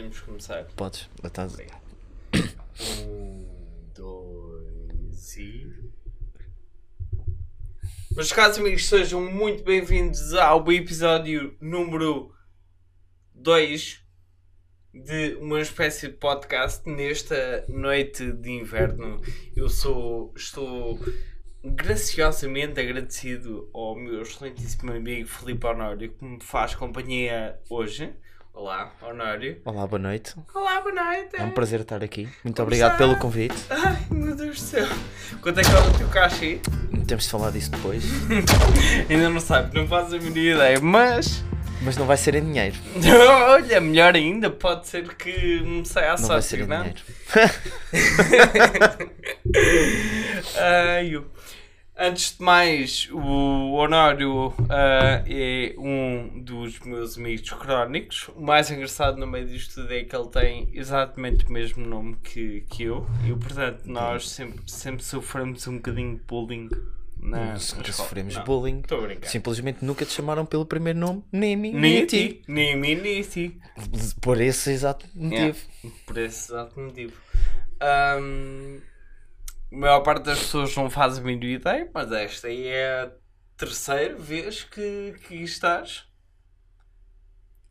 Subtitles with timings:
[0.00, 0.64] podemos começar.
[0.76, 1.56] Podes, estás.
[3.06, 3.46] Um,
[3.94, 5.70] dois e.
[8.12, 12.34] Meus caros amigos, sejam muito bem-vindos ao episódio número
[13.34, 14.02] 2
[14.94, 19.20] de uma espécie de podcast nesta noite de inverno.
[19.54, 20.98] Eu sou, estou
[21.62, 28.14] graciosamente agradecido ao meu excelentíssimo amigo Filipe Honório que me faz companhia hoje.
[28.60, 29.56] Olá, Honório.
[29.64, 30.34] Olá, boa noite.
[30.54, 31.30] Olá, boa noite.
[31.34, 32.28] É um prazer estar aqui.
[32.44, 32.98] Muito Como obrigado está?
[32.98, 33.54] pelo convite.
[33.70, 34.86] Ai, meu Deus do céu.
[35.40, 36.60] Quanto é que é o teu cachê?
[37.06, 38.04] Temos de falar disso depois.
[39.08, 41.42] Ainda não sabe, não faz a mínima ideia, mas.
[41.80, 42.76] Mas não vai ser em dinheiro.
[43.48, 46.80] Olha, melhor ainda, pode ser que me saia a Não vai ser em não?
[46.82, 47.00] dinheiro.
[50.60, 51.24] Ai, eu-
[52.02, 58.30] Antes de mais, o Honório ah, é um dos meus amigos crónicos.
[58.34, 62.16] O mais engraçado no meio disto tudo é que ele tem exatamente o mesmo nome
[62.24, 63.06] que, que eu.
[63.22, 66.70] E, portanto, nós sempre, sempre sofremos um bocadinho de bullying
[67.20, 68.82] na, sofremos Não, bullying.
[69.24, 72.40] Simplesmente nunca te chamaram pelo primeiro nome, nem a mim, nem a ti.
[72.48, 73.60] nem a mim, nem a ti.
[74.22, 75.58] Por esse exato motivo.
[76.06, 77.12] Por esse exato motivo.
[77.78, 78.78] Ahm,
[79.72, 83.12] a maior parte das pessoas não faz a mínima ideia, mas esta aí é a
[83.56, 86.04] terceira vez que, que estás.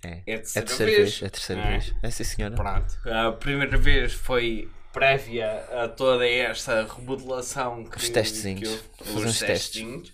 [0.04, 0.24] É.
[0.26, 1.20] É a É terceira, a terceira vez.
[1.20, 1.22] vez.
[1.22, 1.68] É a terceira é?
[1.72, 1.96] vez.
[2.04, 2.56] É sim, senhora.
[2.56, 3.00] Pronto.
[3.06, 5.50] A primeira vez foi prévia
[5.84, 8.82] a toda esta remodelação que, Os testezinhos.
[8.98, 9.82] que fazer Os testes.
[9.82, 10.12] testezinhos.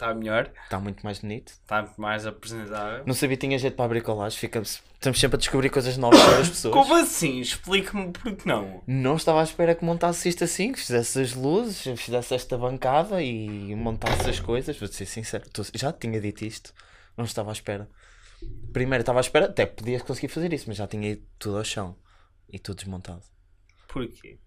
[0.00, 1.48] Está melhor, Está muito mais bonito.
[1.48, 3.04] está muito mais apresentável.
[3.04, 4.38] Não sabia que tinha jeito para abrir colagem.
[4.38, 4.82] Ficamos...
[4.94, 6.74] Estamos sempre a descobrir coisas novas sobre as pessoas.
[6.74, 7.40] Como assim?
[7.40, 8.82] Explica-me porque não.
[8.86, 13.22] Não estava à espera que montasse isto assim, que fizesse as luzes, fizesse esta bancada
[13.22, 14.78] e montasse as coisas.
[14.78, 16.72] Vou ser sincero, tô- já tinha dito isto,
[17.16, 17.86] não estava à espera.
[18.72, 21.64] Primeiro estava à espera, até podias conseguir fazer isso, mas já tinha ido tudo ao
[21.64, 21.94] chão
[22.50, 23.22] e tudo desmontado.
[23.86, 24.38] Porquê?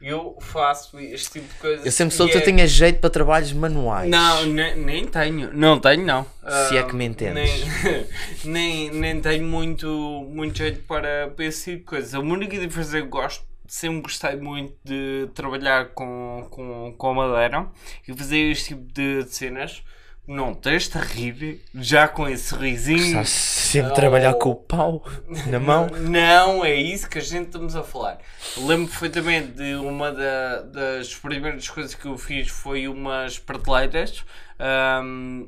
[0.00, 1.86] Eu faço este tipo de coisas.
[1.86, 4.10] Eu sempre soube que é- eu tinha jeito para trabalhos manuais.
[4.10, 5.50] Não, ne- nem tenho.
[5.54, 6.24] Não tenho, não.
[6.68, 7.64] Se é Ah, que me entendes.
[7.64, 8.06] Nem,
[8.44, 9.88] nem, nem tenho muito,
[10.30, 12.14] muito jeito para, para esse tipo de coisas.
[12.14, 17.66] A única diferença é que gosto, sempre gostei muito de trabalhar com, com, com madeira
[18.06, 19.82] e fazer este tipo de cenas.
[20.26, 22.98] Não tens-te a rir, já com esse sorrisinho.
[22.98, 25.04] Estás sempre a trabalhar com o pau
[25.46, 25.86] na mão.
[25.88, 28.18] Não, é isso que a gente estamos a falar.
[28.56, 34.24] Lembro perfeitamente de uma da- das primeiras coisas que eu fiz foi umas prateleiras
[34.58, 35.46] ahm,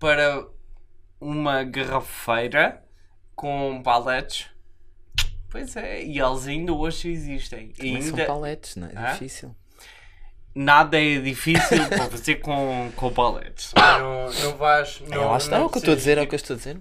[0.00, 0.44] para
[1.20, 2.82] uma garrafeira
[3.36, 4.46] com paletes.
[5.48, 7.72] Pois é, e eles ainda hoje existem.
[7.78, 9.12] Mas são ainda paletes, não é Hã?
[9.12, 9.54] difícil.
[10.56, 13.72] Nada é difícil para fazer com, com paletes.
[13.76, 15.02] Não, não vais.
[15.10, 16.34] É, Não, lá está, é não o que eu estou a dizer, é o que
[16.34, 16.80] eu estou a dizer.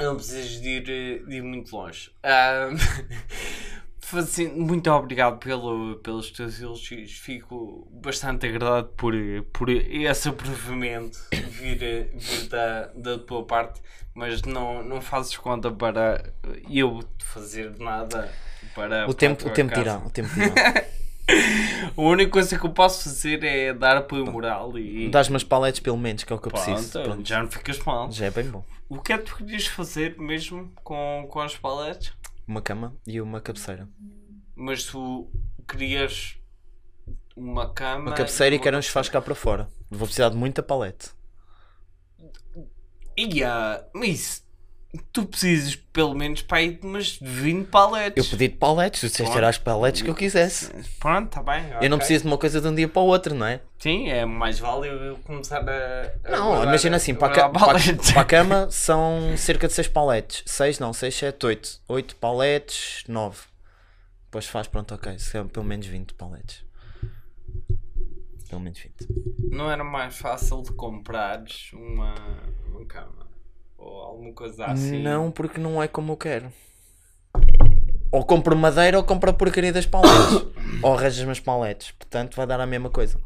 [0.00, 2.10] não precisas de ir, eh, de ir muito longe.
[2.22, 2.70] Ah,
[4.00, 7.12] Fazendo, muito obrigado pelo, pelos teus elogios.
[7.12, 9.14] Fico bastante agradado por,
[9.52, 13.80] por esse aprovamento vir, vir da, da tua parte,
[14.14, 16.32] mas não, não fazes conta para
[16.70, 18.30] eu fazer nada
[18.74, 19.08] para.
[19.08, 19.82] O para tempo, a tua o tempo casa.
[19.82, 20.84] dirá, o tempo dirá.
[21.96, 25.08] A única coisa que eu posso fazer é dar apoio moral e.
[25.08, 27.02] Dás-me as paletes pelo menos, que é o que eu preciso.
[27.02, 28.10] Pronto, já não ficas mal.
[28.10, 28.64] já é bem bom.
[28.88, 32.12] O que é que tu querias fazer mesmo com, com as paletes?
[32.46, 33.88] Uma cama e uma cabeceira.
[34.54, 35.30] Mas tu
[35.66, 36.36] querias
[37.34, 38.10] uma cama.
[38.10, 39.68] Uma cabeceira e uma quero um churrasco cá para fora.
[39.90, 41.10] Vou precisar de muita palete.
[43.16, 44.43] Ia, mas
[45.12, 48.24] tu precisas pelo menos para aí de umas 20 paletes.
[48.24, 50.70] Eu pedi de paletes, tu disseste era as paletes que eu quisesse.
[50.98, 51.64] Pronto, está bem.
[51.80, 51.98] Eu não ok.
[51.98, 53.60] preciso de uma coisa de um dia para o outro, não é?
[53.78, 56.12] Sim, é mais vale eu começar a.
[56.24, 59.66] a Não, guardar- imagina assim, para a, guardar para a- para a cama são cerca
[59.68, 60.42] de 6 paletes.
[60.46, 61.80] 6 não, 6, 7, 8.
[61.88, 63.38] 8 paletes, 9.
[64.26, 65.18] Depois faz, pronto, ok.
[65.18, 66.64] Se pelo menos 20 paletes.
[68.48, 68.94] Pelo menos 20.
[69.50, 72.14] Não era mais fácil de comprares uma,
[72.68, 73.24] uma cama?
[73.84, 75.02] Ou alguma coisa assim?
[75.02, 76.52] Não, porque não é como eu quero.
[78.14, 80.46] Ou compro madeira ou compro a porcaria das paletes.
[80.82, 81.90] ou arranjas as paletes.
[81.90, 83.18] Portanto, vai dar a mesma coisa.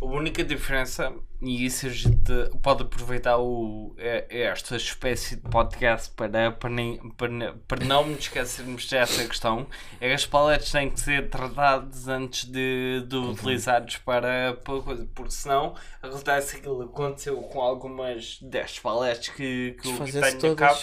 [0.00, 5.42] A única diferença, e isso a gente pode aproveitar o, é- é esta espécie de
[5.42, 9.64] podcast para, para, nem- para, para não nos esquecermos dessa questão,
[10.00, 15.08] é que as paletes têm que ser tratadas antes de, de utilizados para, para coisa,
[15.14, 20.52] porque senão acontece aquilo que aconteceu com algumas destas paletes que, que eu Desfazem-se tenho
[20.54, 20.80] a cabo,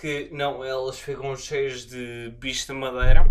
[0.00, 3.26] que não, elas ficam cheias de bicho de madeira.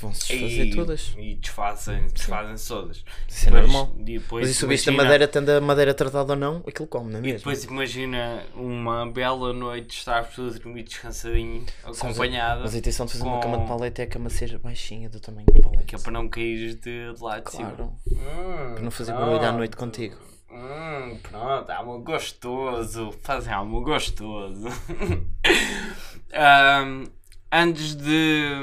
[0.00, 1.14] vão-se desfazer e, todas.
[1.18, 3.04] e desfazem, desfazem todas.
[3.28, 3.94] Isso é Depois- normal.
[3.98, 6.64] Depois, Mas e se o bicho da imagina- madeira, tendo a madeira tardada ou não,
[6.66, 7.38] aquilo come, não é E mesmo?
[7.40, 13.12] depois imagina uma bela noite estar tudo a dormir descansadinho, acompanhada, Mas a intenção de
[13.12, 15.84] fazer uma com- cama de palete é a cama ser baixinha do tamanho do palete.
[15.84, 17.70] que é para não cair de, de lado de cima.
[17.72, 17.92] Claro.
[18.10, 19.56] Hum, Para não fazer barulho à pronto.
[19.58, 20.16] noite contigo.
[20.50, 23.12] Hum, pronto, algo gostoso.
[23.22, 24.68] Fazem algo gostoso.
[26.32, 27.04] Ahm,
[27.50, 28.54] antes de,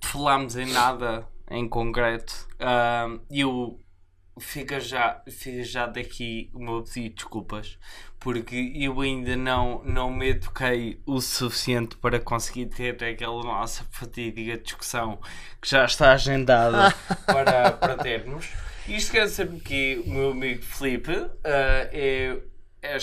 [0.00, 3.80] de falarmos em nada em concreto, ahm, eu
[4.38, 7.78] fica já, fica já daqui o meu pedido de desculpas
[8.24, 14.56] porque eu ainda não, não me eduquei o suficiente para conseguir ter aquela nossa fatídica
[14.56, 15.18] discussão
[15.60, 16.90] que já está agendada
[17.26, 18.50] para, para termos.
[18.88, 22.38] Isto quer dizer que o meu amigo Felipe ah, é,
[22.82, 22.98] é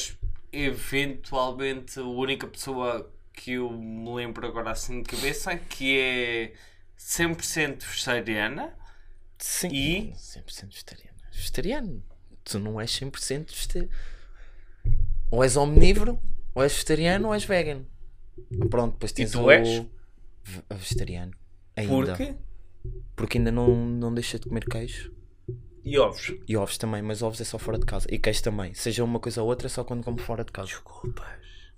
[0.51, 6.54] eventualmente a única pessoa que eu me lembro agora assim de cabeça que é
[6.98, 8.74] 100% vegetariana.
[9.39, 9.69] Sim.
[9.69, 10.13] E?
[10.13, 11.18] 100% vegetariano.
[11.31, 12.04] Vegetariano.
[12.44, 13.92] Tu não és 100% vegetariano.
[15.31, 16.19] Ou és omnívoro,
[16.54, 17.86] ou és vegetariano, ou és vegan.
[18.69, 19.51] Pronto, depois tens tu o...
[19.51, 19.86] és?
[20.44, 21.34] ve- vegetariano.
[21.75, 22.16] Ainda.
[22.16, 22.36] Porque?
[23.16, 25.12] Porque ainda não, não deixa de comer queijo.
[25.83, 26.33] E ovos.
[26.48, 28.07] E ovos também, mas ovos é só fora de casa.
[28.12, 28.74] E queijo também.
[28.74, 30.68] Seja uma coisa ou outra, é só quando como fora de casa.
[30.68, 31.25] Desculpas.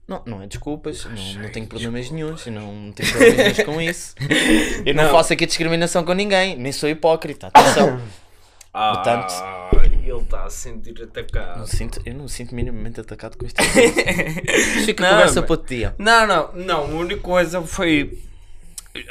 [0.06, 4.14] Não, não é desculpas, não, não tenho problemas nenhums, não, tenho problemas com isso.
[4.86, 5.12] Eu não, Não.
[5.12, 8.02] faço aqui discriminação com ninguém, nem sou hipócrita, atenção.
[8.76, 11.60] Ah, Portanto- ele está a sentir atacado.
[11.60, 13.62] Não sinto, eu não me sinto minimamente atacado com isto.
[14.84, 15.96] Fica Não, conversa mas- para outro dia.
[16.00, 16.80] Não, não, não.
[16.82, 18.20] A única coisa foi.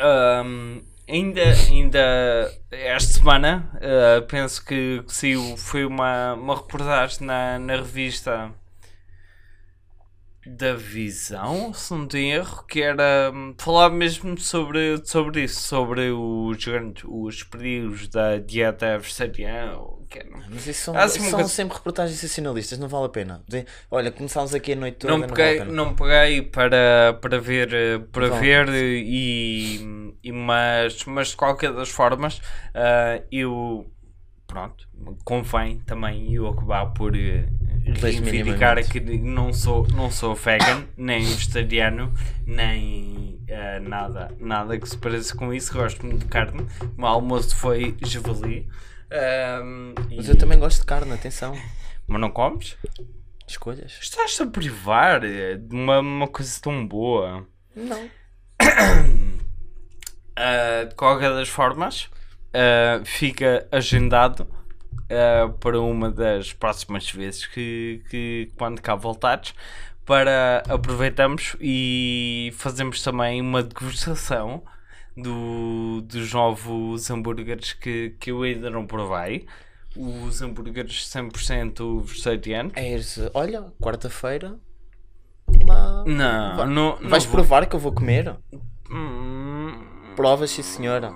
[0.00, 0.80] ahm,
[1.12, 8.52] ainda, ainda esta semana, ah, penso que saiu, foi uma, uma reportagem na, na revista
[10.44, 16.10] da Visão, se não tenho erro, que era hum, falar mesmo sobre, sobre isso, sobre
[16.10, 19.78] os, grandes- os perigos da dieta vegetariana.
[20.08, 20.28] que era.
[20.50, 23.08] Mas isso são, Ah, sim, isso uma são coisa- sempre reportagens sensacionalistas, não vale a
[23.08, 23.42] pena.
[23.90, 25.76] Olha, começámos aqui a noite toda, não não, peguei, vale a pena.
[25.76, 28.40] não peguei para, para ver, eh, para Vale.
[28.40, 32.40] ver eh, e, e mas, mas de qualquer das formas
[32.74, 33.86] ah, eu
[34.46, 34.86] pronto,
[35.24, 37.14] convém também eu acabar por
[37.84, 42.12] reivindicar que não sou, não sou vegan, nem vegetariano,
[42.46, 47.06] nem ah, nada, nada que se pareça com isso, gosto muito de carne, o meu
[47.08, 48.68] almoço foi javali.
[49.10, 51.54] ahm, Mas e- eu também gosto de carne, atenção.
[52.06, 52.76] Mas não comes?
[53.46, 53.98] Escolhas?
[54.00, 57.46] Estás-te a privar eh, de uma, uma coisa tão boa.
[57.76, 58.08] Não.
[60.36, 62.08] Ah, de qualquer das formas,
[62.54, 64.46] ah, fica agendado
[65.12, 69.54] ah, para uma das próximas vezes que, que quando cá voltares,
[70.04, 74.62] para aproveitamos e fazemos também uma degustação
[75.16, 79.46] do, dos novos hambúrgueres que, que eu ainda não provei.
[79.96, 82.72] Os hambúrgueres 100% vegetarianos.
[82.76, 84.58] É esse, olha, quarta-feira.
[85.66, 86.02] Lá...
[86.06, 87.34] Não, Vai- não, não Vais vou.
[87.34, 88.34] provar que eu vou comer?
[88.90, 89.84] Hum,
[90.16, 91.12] Provas, sim senhora.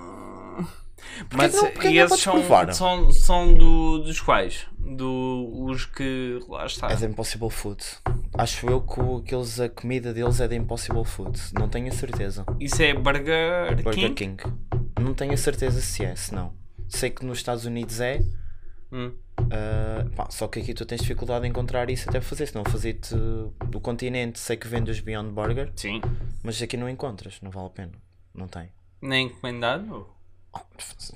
[1.33, 2.73] Mas não- porque e esses são, provar?
[2.73, 4.65] são, são do, dos quais?
[4.79, 6.89] Do, os que lá está.
[6.91, 7.83] É da Impossible Food.
[8.33, 11.39] Acho eu que, o- que eles, a comida deles é da Impossible Food.
[11.53, 12.45] Não tenho a certeza.
[12.59, 14.37] Isso é Burger, Burger King?
[14.43, 14.53] King.
[14.99, 16.53] Não tenho a certeza se é, se não.
[16.87, 18.21] Sei que nos Estados Unidos é.
[18.91, 19.11] Hum.
[19.51, 22.47] ah, pá, só que aqui tu tens dificuldade em encontrar isso até fazer.
[22.47, 23.13] Se não fazer-te
[23.69, 26.01] do continente, sei que vende os Beyond Burger, Sim.
[26.43, 27.91] mas aqui não encontras, não vale a pena.
[28.33, 28.69] Não tem.
[29.01, 30.07] Nem encomendado?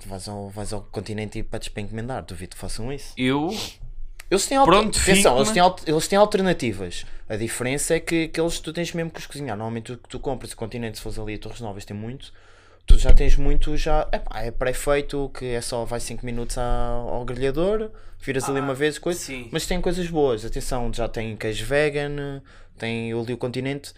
[0.05, 3.13] Vais ao, vais ao continente e pedes para encomendar, duvido que façam isso.
[3.17, 3.49] Eu?
[4.29, 4.63] Eles têm.
[4.63, 7.05] Pronto, Atenção, eles, têm eles têm alternativas.
[7.27, 9.57] A diferença é que, que eles tu tens mesmo que os cozinhar.
[9.57, 12.31] Normalmente que tu compras, o continente, se fores ali a Torres Novas, tem muito.
[12.85, 17.09] Tu já tens muito, já epá, é pré-feito, que é só vai 5 minutos ao,
[17.09, 19.19] ao grelhador, viras ali uma vez, coisa.
[19.19, 19.49] Ah, sim.
[19.51, 20.45] Mas tem coisas boas.
[20.45, 22.41] Atenção, já tem queijo vegan,
[22.77, 23.93] tem ali o continente.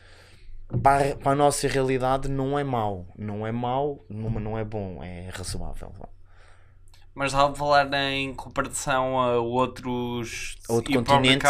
[0.81, 3.05] Para, para a nossa realidade não é mau.
[3.17, 5.91] Não é mau, não, não é bom, é razoável.
[7.15, 11.45] Mas estava a falar em comparação a outros outro continente,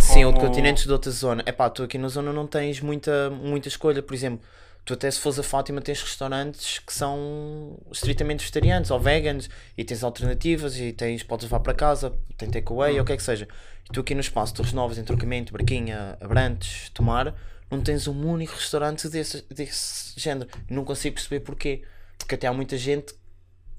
[0.00, 1.42] sim, como- outro continente de outra zona.
[1.44, 4.00] É pá, tu aqui na zona não tens muita, muita escolha.
[4.00, 4.46] Por exemplo,
[4.84, 9.82] tu até se fores a Fátima tens restaurantes que são estritamente vegetarianos ou veganos e
[9.82, 13.22] tens alternativas e tens, podes levar para casa, tem takeaway ou o que é que
[13.22, 13.48] seja.
[13.90, 17.34] E tu aqui no espaço Torres Novas, Entrocamento, Barquinha, Abrantes, Tomar,
[17.70, 20.48] não tens um único restaurante desse, desse género.
[20.70, 21.82] Não consigo perceber porquê.
[22.18, 23.14] Porque até há muita gente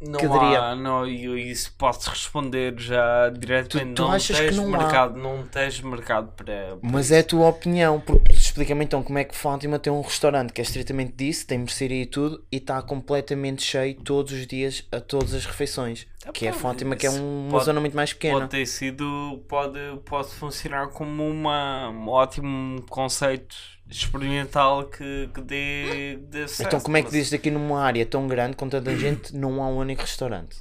[0.01, 3.89] Não que há, não, eu isso posso responder já diretamente.
[3.89, 4.77] Tu- tu não achas que tens não há?
[4.77, 6.77] mercado, não tens mercado para.
[6.77, 7.15] para Mas isso.
[7.15, 10.61] é a tua opinião, porque explica-me então como é que Fátima tem um restaurante que
[10.61, 15.01] é estritamente disso, tem mercearia e tudo, e está completamente cheio todos os dias a
[15.01, 16.07] todas as refeições.
[16.23, 18.39] Tá que é Fátima, que é um- uma pode- zona muito mais pequena.
[18.39, 23.53] Pode ter sido, pode, pode funcionar como uma, um ótimo conceito
[23.89, 26.67] experimental que, que dê, dê sucesso.
[26.67, 29.61] Então, como é que Mas dizes aqui numa área tão grande, com tanta gente, não
[29.63, 30.57] há um único restaurante?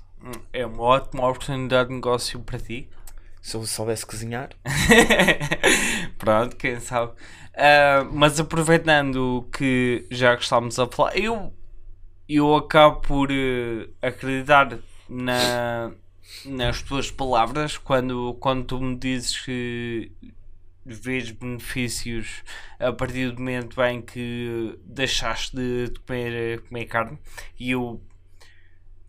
[0.53, 2.89] É uma ótima oportunidade de negócio para ti.
[3.41, 4.51] Se eu soubesse cozinhar,
[6.19, 7.13] Pronto, quem sabe.
[7.57, 11.53] Ah, mas aproveitando que já que estamos a falar, eu,
[12.29, 15.91] eu acabo por eh, acreditar na,
[16.45, 20.13] nas tuas palavras quando, quando tu me dizes que
[20.95, 22.43] vês benefícios
[22.79, 27.19] a partir do momento em que deixaste de comer, comer carne.
[27.59, 28.03] E eu,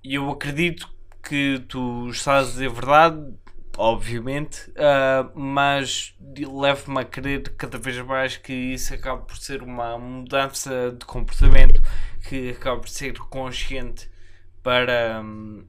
[0.04, 0.90] eu acredito
[1.24, 3.34] que tu estás a dizer verdade
[3.80, 9.98] obviamente, ah, mas leva-me a crer cada vez mais que isso acaba por ser uma
[9.98, 11.82] mudança de comportamento
[12.28, 14.12] que acaba por ser consciente
[14.62, 15.66] para hum,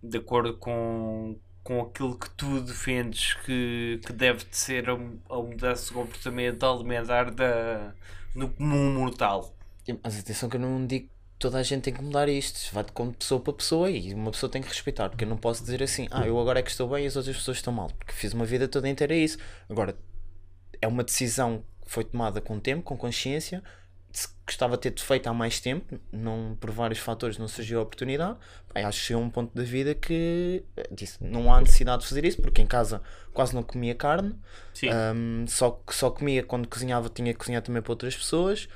[0.00, 5.36] de acordo com, com aquilo que tu defendes que, que deve de ser a, a
[5.36, 7.94] mudança de comportamento alimentar da,
[8.34, 9.54] no comum mortal.
[10.02, 12.28] mas atenção que eu não digo que toda a gente tem que mudar.
[12.28, 15.08] Isto vai de como pessoa para pessoa e uma pessoa tem que respeitar.
[15.08, 17.16] Porque eu não posso dizer assim, ah, eu agora é que estou bem e as
[17.16, 17.90] outras pessoas estão mal.
[17.98, 19.38] Porque fiz uma vida toda inteira isso.
[19.68, 19.96] Agora,
[20.80, 23.62] é uma decisão que foi tomada com tempo, com consciência.
[24.46, 28.36] Gostava de ter feito há mais tempo, não, por vários fatores não surgiu a oportunidade.
[28.74, 32.08] Bem, acho que chegou um ponto da vida que eh, disse, não há necessidade de
[32.08, 33.00] fazer isso, porque em casa
[33.32, 34.34] quase não comia carne.
[35.14, 38.68] Um, só, só comia quando cozinhava, tinha que cozinhar também para outras pessoas.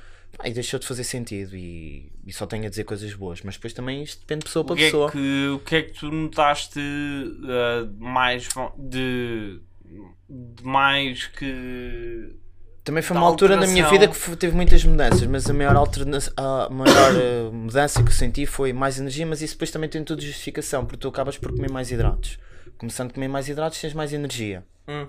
[0.45, 3.41] E deixou de fazer sentido e, e só tenho a dizer coisas boas.
[3.43, 5.11] Mas depois também isto depende de pessoa O para que, é pessoa.
[5.11, 6.81] que, o que é que tu notaste
[7.49, 9.61] ah, mais de,
[10.29, 12.35] de mais que
[12.85, 16.19] Também foi uma altura na minha vida que teve muitas mudanças, mas a maior, alterna
[16.37, 20.05] a maior eh, mudança que eu senti foi mais energia, mas isso depois também tem
[20.05, 22.39] tudo justificação, porque tu acabas por comer mais hidratos.
[22.77, 24.63] Começando a comer mais hidratos, tens mais energia.
[24.87, 25.07] Hum.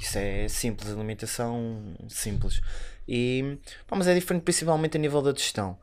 [0.00, 2.62] Isso é simples, alimentação simples.
[3.06, 5.78] E, pá, mas é diferente principalmente a nível da digestão.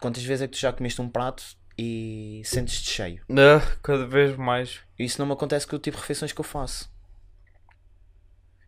[0.00, 1.42] Quantas vezes é que tu já comeste um prato
[1.78, 3.22] e sentes-te cheio?
[3.30, 4.80] Ah, cada vez mais.
[4.98, 6.91] Isso não me acontece com o tipo de refeições que eu faço.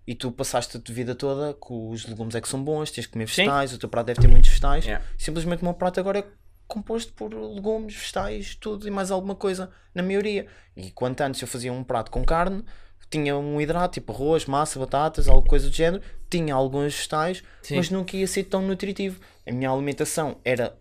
[0.06, 3.06] E tu passaste a tua vida toda com os legumes é que são bons, tens
[3.06, 3.42] que comer Sim.
[3.42, 4.84] vegetais, o teu prato deve ter muitos vegetais.
[4.84, 5.04] Yeah.
[5.16, 6.25] Simplesmente o meu prato agora é
[6.66, 10.46] composto por legumes, vegetais, tudo e mais alguma coisa, na maioria.
[10.76, 12.62] E quanto antes eu fazia um prato com carne,
[13.11, 17.76] tinha um hidrato, tipo arroz, massa, batatas, alguma coisa do género, tinha alguns vegetais, Sim.
[17.76, 19.20] mas nunca ia ser tão nutritivo.
[19.46, 20.76] A minha alimentação era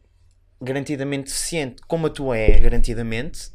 [0.62, 3.52] garantidamente deficiente, como a tua é garantidamente,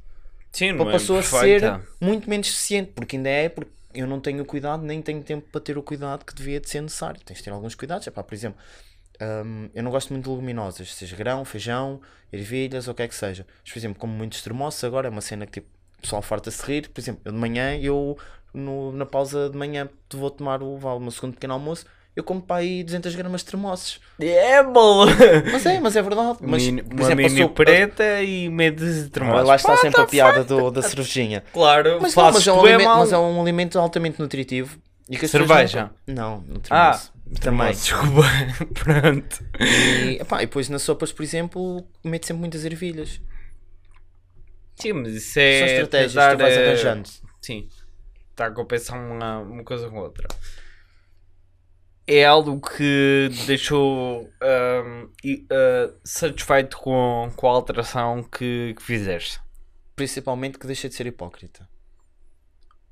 [0.52, 1.78] Sim, é passou a perfeita.
[1.78, 5.49] ser muito menos eficiente, porque ainda é, porque eu não tenho cuidado, nem tenho tempo
[5.50, 7.21] para ter o cuidado que devia de ser necessário.
[7.25, 8.61] Tens de ter alguns cuidados, é pá, por exemplo,
[9.45, 12.00] hum, eu não gosto muito de leguminosas, seja grão, feijão,
[12.33, 13.47] ervilhas ou o que é que seja.
[13.62, 15.68] Mas, por exemplo, como muitos termossos agora, é uma cena que tipo,
[15.99, 18.16] o pessoal farta-se rir, por exemplo, eu de manhã, eu
[18.54, 21.87] no- na pausa de manhã vou tomar o, meu segundo pequeno almoço,
[22.18, 24.00] eu como para aí 200 gramas de termossos.
[24.20, 25.06] É, bolo!
[25.52, 26.38] Mas é, mas é verdade.
[26.40, 29.46] Mas, Mini- por uma exemplo, mini passou- preta e meio de Ah, termossos.
[29.48, 31.44] Lá está Pá, sempre tá a piada do, da cervejinha.
[31.52, 32.98] Claro, Mas, não, mas, é um alimento, mal.
[32.98, 34.78] mas é um alimento altamente nutritivo.
[35.08, 35.90] E Cerveja?
[36.06, 37.00] Não, não, Ah,
[37.40, 37.70] também.
[37.70, 38.22] Desculpa,
[38.75, 39.44] pronto.
[39.60, 43.20] E, epá, e depois nas sopas, por exemplo, mete sempre muitas ervilhas.
[44.76, 45.58] Sim, mas isso é.
[45.60, 47.08] São estratégias que tu vais eh, arranjando.
[47.40, 47.68] Sim.
[48.30, 50.28] Está a compensar uma, uma coisa com a outra.
[52.10, 54.30] É algo que deixou
[55.22, 59.38] e, ah, satisfeito com, com a alteração que, que fizeste.
[59.94, 61.68] Principalmente que deixa de ser hipócrita.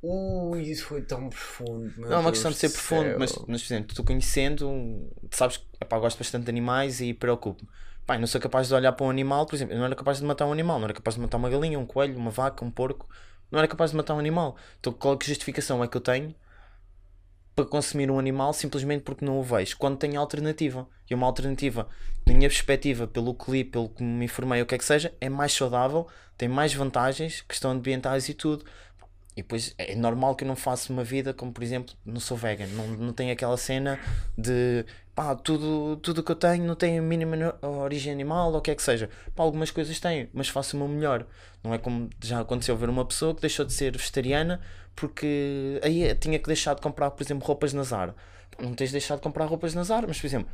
[0.02, 1.92] Ui, isso foi tão profundo.
[1.96, 5.56] não é uma questão de ser do profundo, mas, mas por exemplo, tu conhecendo, sabes
[5.56, 5.64] que
[5.98, 7.68] gosto bastante de animais e preocupo-me.
[8.08, 10.18] Eu não sou capaz de olhar para um animal, por exemplo, eu não era capaz
[10.18, 12.64] de matar um animal, não era capaz de matar uma galinha, um coelho, uma vaca,
[12.64, 13.08] um porco,
[13.50, 14.56] não era capaz de matar um animal.
[14.78, 16.34] Então qual que justificação é que eu tenho
[17.56, 20.86] para consumir um animal simplesmente porque não o vejo, quando tenho alternativa.
[21.08, 21.88] E uma alternativa,
[22.26, 25.14] na minha perspectiva, pelo que li, pelo que me informei, o que é que seja,
[25.18, 28.66] é mais saudável, tem mais vantagens, questão ambientais e tudo.
[29.36, 32.38] E depois é normal que eu não faça uma vida como, por exemplo, não sou
[32.38, 34.00] vegan, não, não tenho aquela cena
[34.36, 38.60] de pá, tudo tudo que eu tenho não tem a mínima origem animal ou o
[38.62, 39.10] que é que seja.
[39.34, 41.26] Pá, algumas coisas têm, mas faço o meu melhor.
[41.62, 44.60] Não é como já aconteceu ver uma pessoa que deixou de ser vegetariana
[44.94, 48.16] porque aí tinha que deixar de comprar, por exemplo, roupas na Zara.
[48.58, 50.48] Não tens de deixar de comprar roupas na Zara, mas por exemplo,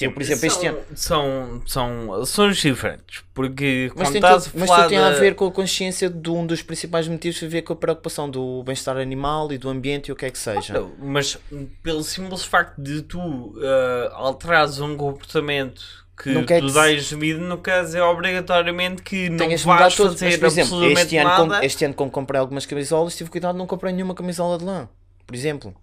[0.00, 0.82] Eu, por exemplo, este são, ano.
[0.96, 3.22] São, são ações diferentes.
[3.32, 6.44] Porque Mas, tem tudo, a mas tudo tem a ver com a consciência de um
[6.44, 10.12] dos principais motivos que ver com a preocupação do bem-estar animal e do ambiente e
[10.12, 10.84] o que é que seja.
[10.98, 11.38] Mas
[11.82, 15.82] pelo simples facto de tu eh, alterares um comportamento
[16.20, 19.94] que Não tu dás vida, não quer dizer obrigatoriamente que não Tenhas de mudar vais
[19.96, 20.10] tudo.
[20.10, 21.66] fazer Mas, por exemplo, absolutamente este ano, com- nada.
[21.66, 24.88] este ano, como comprei algumas camisolas, tive cuidado de não comprar nenhuma camisola de lã.
[25.26, 25.74] Por exemplo.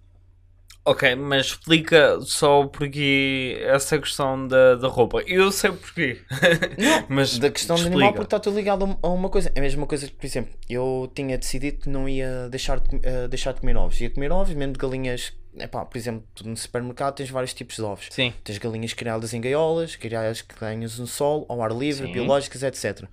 [0.84, 5.22] Ok, mas explica só porque essa questão da, da roupa.
[5.28, 6.20] Eu sei porquê.
[7.08, 9.52] mas da questão do animal porque está tudo ligado a- uma coisa.
[9.54, 12.98] É a mesma coisa que, por exemplo, eu tinha decidido que não ia deixar de,
[13.04, 14.00] eh, deixar de comer ovos.
[14.00, 15.32] Ia comer ovos, mesmo de galinhas.
[15.56, 18.08] Epá, por exemplo, no supermercado tens vários tipos de ovos.
[18.10, 18.32] Sim.
[18.42, 22.12] Tens galinhas criadas em gaiolas, criadas que ganhas no sol, ao ar livre, Sim.
[22.12, 23.04] biológicas, etc.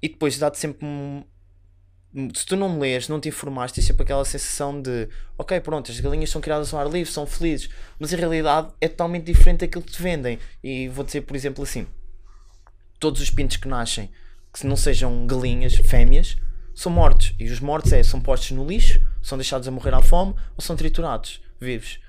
[0.00, 1.22] E depois dá-te sempre um.
[2.34, 5.90] Se tu não me lês, não te informaste, tens sempre aquela sensação de ok, pronto,
[5.90, 9.60] as galinhas são criadas ao ar livre, são felizes, mas a realidade é totalmente diferente
[9.60, 10.38] daquilo que te vendem.
[10.64, 11.86] E vou dizer, por exemplo, assim:
[12.98, 14.10] todos os pintos que nascem
[14.52, 16.36] que não sejam galinhas, fêmeas,
[16.74, 17.34] são mortos.
[17.38, 20.62] E os mortos é, são postos no lixo, são deixados a morrer à fome ou
[20.62, 22.00] são triturados, vivos.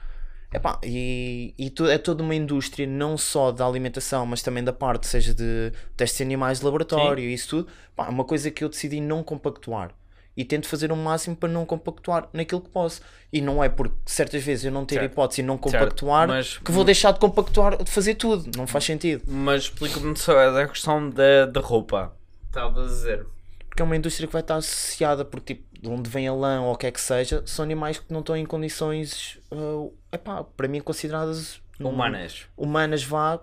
[0.51, 5.05] Epá, e e é toda uma indústria, não só da alimentação, mas também da parte,
[5.07, 7.67] seja de testes de animais de laboratório e isso tudo.
[7.95, 9.91] Pá, uma coisa que eu decidi não compactuar.
[10.35, 13.01] E tento fazer o máximo para não compactuar naquilo que posso.
[13.31, 15.11] E não é porque certas vezes eu não ter Certo.
[15.11, 18.49] hipótese e não compactuar mas- que vou deixar de compactuar de fazer tudo.
[18.57, 19.21] Não faz sentido.
[19.27, 22.13] Mas explica-me só é da questão da, da roupa.
[22.47, 23.25] Estava a dizer.
[23.67, 26.61] porque é uma indústria que vai estar associada porque tipo, de onde vem a lã
[26.61, 30.43] ou o que é que seja, são animais que não estão em condições uh, epá,
[30.43, 32.45] para mim consideradas hum, Humanas.
[32.57, 33.39] humanas vá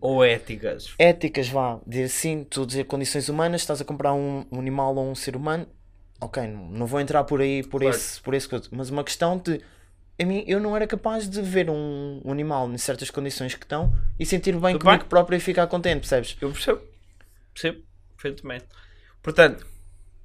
[0.00, 0.94] Ou éticas.
[0.98, 5.10] éticas vá, dizer assim, tu dizer condições humanas, estás a comprar um, um animal ou
[5.10, 5.66] um ser humano,
[6.20, 7.96] ok, não, não vou entrar por aí por Claro.
[7.96, 9.60] esse, por esse mas uma questão de
[10.20, 13.64] a mim, eu não era capaz de ver um, um animal em certas condições que
[13.64, 15.08] estão e sentir bem Tudo comigo bem.
[15.08, 16.36] próprio e ficar contente, percebes?
[16.40, 16.82] Eu percebo.
[17.54, 17.82] Percebo.
[18.16, 18.66] Perfeitamente.
[19.22, 19.66] Portanto,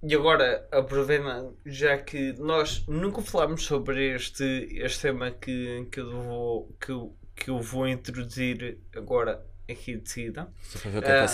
[0.08, 6.22] e agora aproveitando, já que nós nunca falámos sobre este, este tema que, que, eu
[6.22, 10.48] vou, que, eu, que eu vou introduzir agora aqui de seguida.
[10.62, 11.26] Só para ver o que é que Ah.
[11.26, 11.28] vai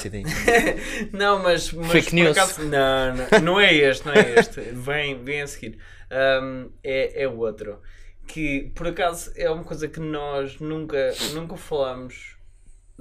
[1.11, 2.37] não, mas, mas Fake news.
[2.37, 4.61] acaso- não, não, não é este, não é este.
[4.61, 5.77] Vem, vem a seguir.
[6.09, 7.81] Ahm, é, é outro.
[8.27, 12.37] Que por acaso é uma coisa que nós nunca, nunca falamos.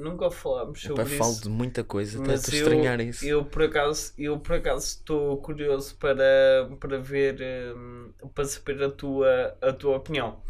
[0.00, 1.16] Nunca falamos sobre Epá, isso.
[1.16, 3.24] falo de muita coisa, até eu, estranhar isso.
[3.24, 7.36] eu por acaso eu por acaso estou curioso para, para ver
[7.76, 10.42] hum, para saber a tua, a tua opinião.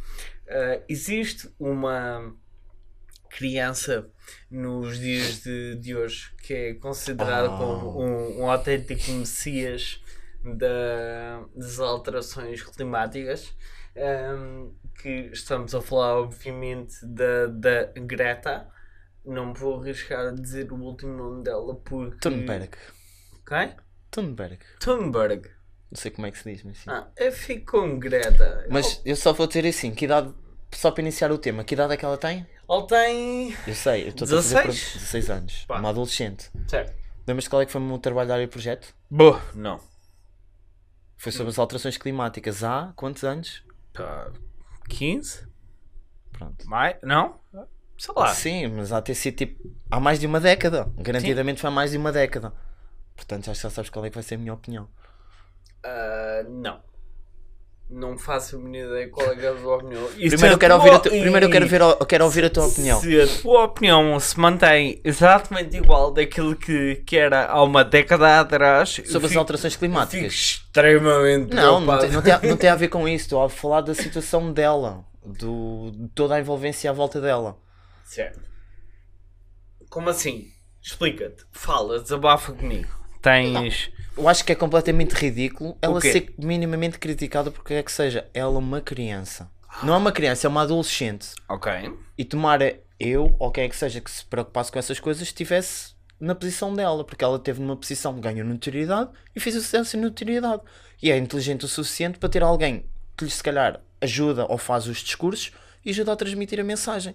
[0.48, 2.34] Ah, existe uma
[3.28, 4.10] criança
[4.50, 7.56] nos dias de, de hoje que é considerada Oh.
[7.56, 10.02] como um, um autêntico messias
[10.44, 13.54] da, das alterações climáticas.
[13.96, 14.72] hum,
[15.02, 18.68] que estamos a falar obviamente da, da Greta.
[19.24, 22.18] Não me vou arriscar a dizer o último nome dela porque.
[22.18, 22.70] Thunberg.
[23.46, 23.76] Quem?
[24.10, 24.58] Thunberg.
[24.80, 25.48] Thunberg.
[25.90, 26.90] Não sei como é que se diz, mas sim.
[26.90, 28.66] Ah, eu fico com Greta.
[28.70, 30.32] Mas eu só vou dizer assim, que idade,
[30.72, 32.46] só para iniciar o tema, que idade é que ela tem?
[32.68, 33.56] Ele tem.
[33.66, 34.92] Eu sei, eu estou a fazer por 16?
[34.94, 35.78] 16 anos, Pá.
[35.80, 36.50] uma adolescente.
[36.68, 36.94] Certo.
[37.26, 38.94] Lembras qual é que foi o meu trabalho de área de projeto?
[39.10, 39.42] Boa.
[39.54, 39.80] Não.
[41.16, 43.64] Foi sobre as alterações climáticas há quantos anos?
[43.92, 44.30] Pá,
[44.88, 45.46] 15?
[46.32, 46.68] Pronto.
[46.68, 46.96] Mais?
[47.02, 47.38] Não?
[48.00, 48.28] Sei lá.
[48.34, 50.88] Sim, mas há ter sido tipo, há mais de uma década.
[50.96, 52.50] Garantidamente foi há mais de uma década.
[53.14, 54.88] Portanto, já sabes qual é que vai ser a minha opinião.
[55.84, 56.80] Ah, não.
[57.90, 60.06] Não faço a mínima ideia qual é que é a tua opinião.
[60.16, 62.50] Primeiro eu quero tua- ouvir a, tu- primeiro eu quero ver, eu quero ouvir a
[62.50, 63.00] tua opinião.
[63.00, 68.40] Se a tua opinião se mantém exatamente igual daquilo que, que era há uma década
[68.40, 70.32] atrás, Sobre as fico- alterações fico climáticas.
[70.32, 73.24] extremamente Não, não tem, não, tem, a- não tem a ver com isso.
[73.24, 77.58] Estou a falar da situação dela, do, de toda a envolvência à volta dela.
[78.10, 78.40] Certo.
[79.88, 80.50] Como assim?
[80.82, 81.44] Explica-te.
[81.52, 82.88] Fala, desabafa comigo.
[83.22, 83.92] Tens.
[84.16, 86.10] Eu acho que é completamente ridículo ela quê?
[86.10, 89.48] ser minimamente criticada porque é que seja ela uma criança.
[89.84, 91.28] Não é uma criança, é uma adolescente.
[91.48, 91.70] Ok.
[92.18, 95.94] E tomara eu, ou quem é que seja que se preocupasse com essas coisas, estivesse
[96.18, 100.00] na posição dela, porque ela teve numa posição que ganhou notoriedade e fez sucesso em
[100.00, 100.62] notoriedade.
[101.00, 104.88] E é inteligente o suficiente para ter alguém que lhe se calhar ajuda ou faz
[104.88, 105.52] os discursos
[105.84, 107.14] e ajuda a transmitir a mensagem.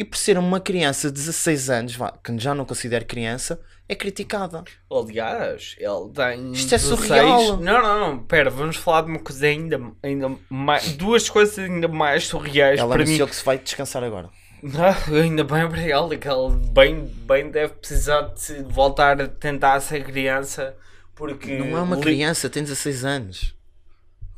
[0.00, 3.94] E por ser uma criança de 16 anos, vá, que já não considero criança, é
[3.94, 4.64] criticada.
[4.90, 6.52] Aliás, ele tem.
[6.52, 7.56] Isto é 16 surreal.
[7.58, 8.18] Não, não, não.
[8.20, 10.94] Pera, vamos falar de uma coisa ainda, ainda mais.
[10.94, 13.10] Duas coisas ainda mais surreais Ela para mim.
[13.10, 14.30] anunciou que se vai descansar agora.
[14.74, 19.78] Ah, ainda bem para ela, que ele bem, bem deve precisar de voltar a tentar
[19.80, 20.74] ser criança.
[21.14, 21.58] Porque.
[21.58, 23.54] Não é uma criança, tem 16 anos.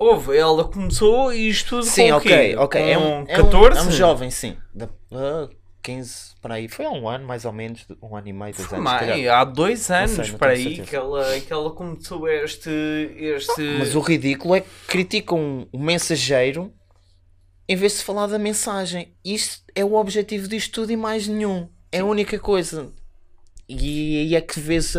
[0.03, 2.81] Houve, ela começou e isto tudo Sim, com ok, ok.
[2.83, 3.79] É Com um, é um- 14?
[3.79, 4.57] é um jovem, sim.
[4.75, 5.49] Da- ah,
[5.83, 6.69] 15 para aí.
[6.69, 8.91] Foi há um ano, mais ou menos, um ano e meio, dois Foi anos.
[8.93, 10.89] mais, há dois anos para aí certeza.
[10.89, 12.71] que ela, que ela começou este.
[13.17, 13.63] este...
[13.79, 16.73] Mas o ridículo é que criticam o mensageiro
[17.69, 19.15] em vez de falar da mensagem.
[19.25, 21.69] Isto é o objetivo disto tudo e mais nenhum.
[21.91, 22.93] É a única coisa.
[23.69, 24.95] E aí é que vês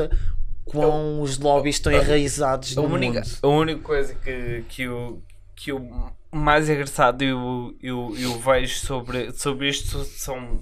[0.65, 3.37] quão os lobbies estão enraizados a, no única, mundo.
[3.41, 5.21] a única coisa que, que, eu,
[5.55, 10.61] que eu mais engraçado eu, eu, eu vejo sobre, sobre isto são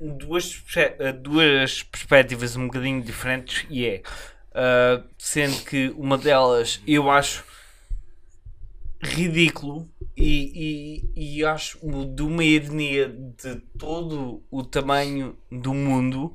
[0.00, 4.02] duas, eh, duas perspectivas um bocadinho diferentes e é
[4.54, 7.44] ah, sendo que uma delas eu acho
[9.00, 16.32] ridículo e, e, e acho de uma ironia de todo o tamanho do mundo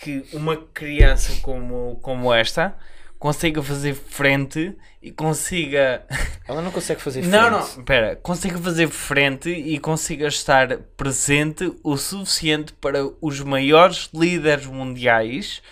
[0.00, 2.76] que uma criança como, como esta
[3.18, 6.04] consiga fazer frente e consiga
[6.46, 7.78] Ela não consegue fazer não, não, frente.
[7.78, 15.62] espera, consiga fazer frente e consiga estar presente o suficiente para os maiores líderes mundiais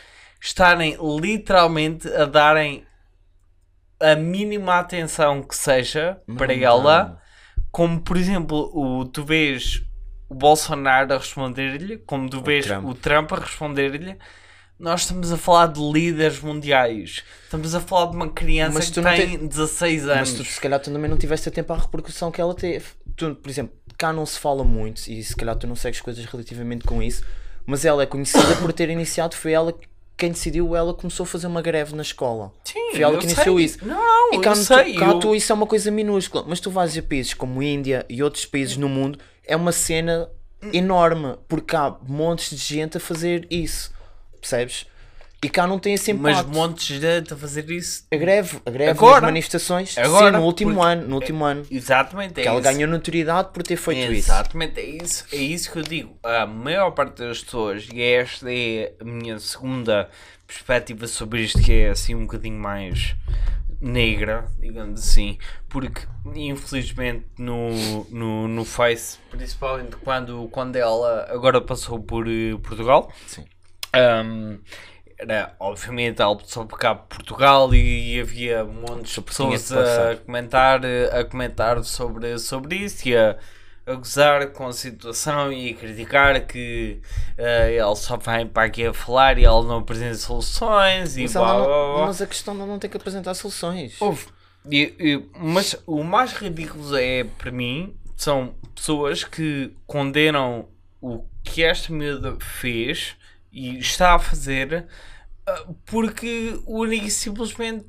[0.40, 2.84] estarem literalmente a darem
[4.00, 7.18] a mínima atenção que seja para Não ela, dá.
[7.70, 9.82] como por exemplo, o, tu vês
[10.28, 12.84] o Bolsonaro a responder-lhe, como tu vês Trump.
[12.87, 14.16] o Trump a responder-lhe.
[14.78, 17.22] Nós estamos a falar de líderes mundiais.
[17.44, 20.30] Estamos a falar de uma criança que tem 16 anos.
[20.30, 22.87] Mas tu, se calhar, tu também não tiveste a tempo à repercussão que ela teve.
[23.16, 26.24] Tu, por exemplo, cá não se fala muito e se calhar tu não segues coisas
[26.24, 27.22] relativamente com isso,
[27.64, 29.72] mas ela é conhecida por ter iniciado, foi ela
[30.16, 32.52] quem decidiu, ela começou a fazer uma greve na escola.
[32.64, 33.64] Sim, Foi ela que iniciou sei.
[33.66, 33.87] isso.
[33.87, 34.94] Não, E cá, eu sei.
[34.94, 38.04] cá eu- tu isso é uma coisa minúscula, mas tu vais a países como Índia
[38.08, 40.28] e outros países no mundo, é uma cena
[40.72, 43.92] enorme, porque há montes de gente a fazer isso,
[44.40, 44.87] percebes?
[45.42, 46.54] E cá não tem esse Mas impacto.
[46.57, 48.07] montes de gente a fazer isso.
[48.11, 49.26] A greve, a greve Agora.
[49.26, 51.66] manifestações, Agora, sim, no último porque- ano, no último ano.
[51.70, 52.70] Exatamente, é Que ela isso.
[52.72, 54.30] ganhou notoriedade por ter feito isso.
[54.30, 56.16] Exatamente, é isso, é isso que eu digo.
[56.22, 60.09] A maior parte das pessoas, e esta é a minha segunda
[60.46, 63.14] perspectiva sobre isto, que é assim um bocadinho mais
[63.85, 65.37] negra, digamos assim,
[65.68, 67.68] porque infelizmente no,
[68.11, 73.44] no, no Face, principalmente quando, quando ela agora passou por eh, Portugal, Sim.
[73.94, 74.59] um,
[75.18, 80.12] era obviamente passou por cá por Portugal e, havia montes de pessoas passar.
[80.12, 80.81] a comentar,
[81.12, 83.37] a comentar sobre, sobre isso e a,
[83.87, 87.01] a gozar com a situação e a criticar que
[87.37, 91.33] eh, ele só vem para aqui a falar e ela não apresenta soluções e Mas,
[91.35, 92.07] blá, blá, blá.
[92.07, 94.01] mas a questão não tem que apresentar soluções.
[94.01, 94.27] Houve.
[94.70, 100.68] E- e- mas o mais ridículo é, para mim, são pessoas que condenam
[101.01, 103.14] o que esta miúda fez
[103.53, 104.87] e está a fazer
[105.47, 107.85] ah, porque única e simplesmente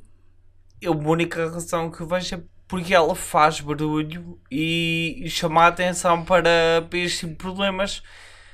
[0.86, 5.68] a única razão que eu vejo é porque ela faz barulho e, e chama a
[5.68, 8.02] atenção para, para este tipo de problemas.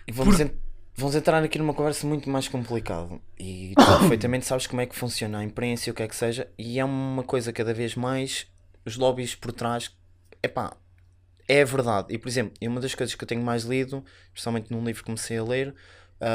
[0.07, 0.51] E vamos, Por- en-
[0.95, 3.19] vamos entrar aqui numa conversa muito mais complicada.
[3.39, 6.15] E tu perfeitamente sabes como é que funciona a imprensa e o que é que
[6.15, 6.47] seja.
[6.57, 8.47] E é uma coisa cada vez mais.
[8.85, 9.95] Os lobbies por trás.
[10.43, 10.75] Epá,
[11.47, 12.13] é verdade.
[12.13, 15.05] E por exemplo, uma das coisas que eu tenho mais lido, especialmente num livro que
[15.05, 15.75] comecei a ler,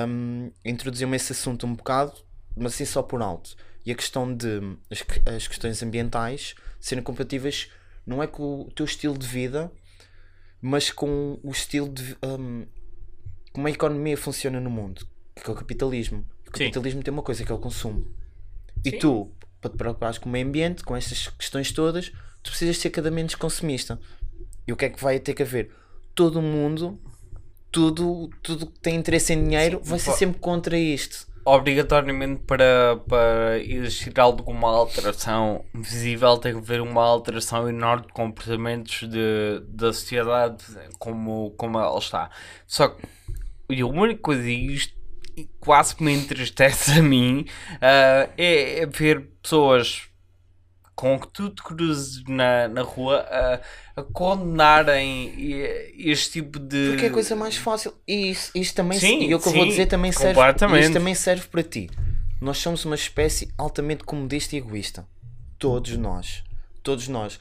[0.09, 2.13] hum, introduziu-me esse assunto um bocado,
[2.57, 3.57] mas assim só por alto.
[3.87, 7.71] E a questão de as, as questões ambientais serem compatíveis
[8.05, 9.71] não é com o teu estilo de vida,
[10.61, 12.17] mas com o estilo de.
[12.25, 12.67] hum,
[13.53, 16.27] como a economia funciona no mundo, que é o capitalismo.
[16.53, 16.65] O Sim.
[16.65, 18.07] capitalismo tem uma coisa que é o consumo.
[18.85, 18.99] E Sim.
[18.99, 22.11] tu, para te preocupares com o meio ambiente, com estas questões todas,
[22.43, 23.99] tu precisas ser cada menos consumista.
[24.67, 25.71] E o que é que vai ter que haver?
[26.15, 27.01] Todo mundo,
[27.71, 31.27] tudo, tudo que tem interesse em dinheiro, Sim, vai ser sempre contra isto.
[31.47, 39.09] Obrigatoriamente para, para existir alguma alteração visível tem que haver uma alteração enorme de comportamentos
[39.09, 40.65] de, da sociedade
[40.99, 42.31] como, como ela está.
[42.67, 43.07] Só que
[43.71, 44.95] e a única coisa e isto
[45.61, 47.47] quase que me entristece a mim
[47.81, 50.09] ah, é, é ver pessoas
[50.97, 55.35] com que tu te cruzes na, na rua a, a condenarem
[55.97, 56.89] este tipo de.
[56.91, 57.93] Porque é a coisa mais fácil.
[58.09, 60.41] E isso, isto também, Sim, e o que eu vou sim, dizer também serve,
[60.81, 61.91] isto também serve para ti.
[62.41, 65.07] Nós somos uma espécie altamente comodista e egoísta.
[65.59, 66.43] Todos nós.
[66.83, 67.39] Todos nós.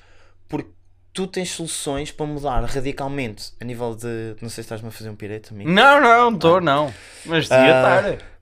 [0.48, 0.70] Porque
[1.14, 4.36] tu tens soluções para mudar radicalmente a nível de.
[4.42, 5.66] Não sei se estás-me a fazer um pirete a mim.
[5.66, 6.94] Não, não, estou não.
[7.26, 8.36] Mas devia Ah, estar.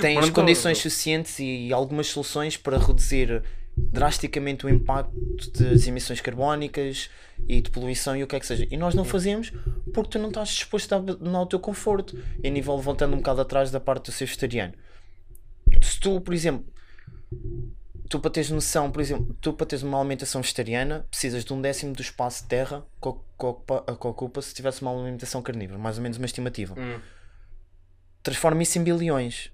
[0.00, 3.42] Tens Mas não tô- condições suficientes e algumas soluções para reduzir
[3.90, 7.10] drasticamente o impacto das emissões carbónicas
[7.46, 8.66] e de poluição e o que é que seja.
[8.70, 9.52] E nós não fazemos
[9.92, 12.16] porque tu não estás disposto a abandonar o teu conforto.
[12.42, 14.74] E a nível voltando um bocado atrás da parte do ser vegetariano.
[15.82, 16.66] Se tu, por exemplo,
[18.08, 21.60] tu para teres noção, por exemplo, tu para teres uma alimentação vegetariana precisas de um
[21.60, 25.96] décimo do espaço de terra que ocupa, que ocupa se tivesse uma alimentação carnívora, mais
[25.96, 26.74] ou menos uma estimativa.
[26.78, 27.00] Hum.
[28.22, 29.50] transforma isso em bilhões.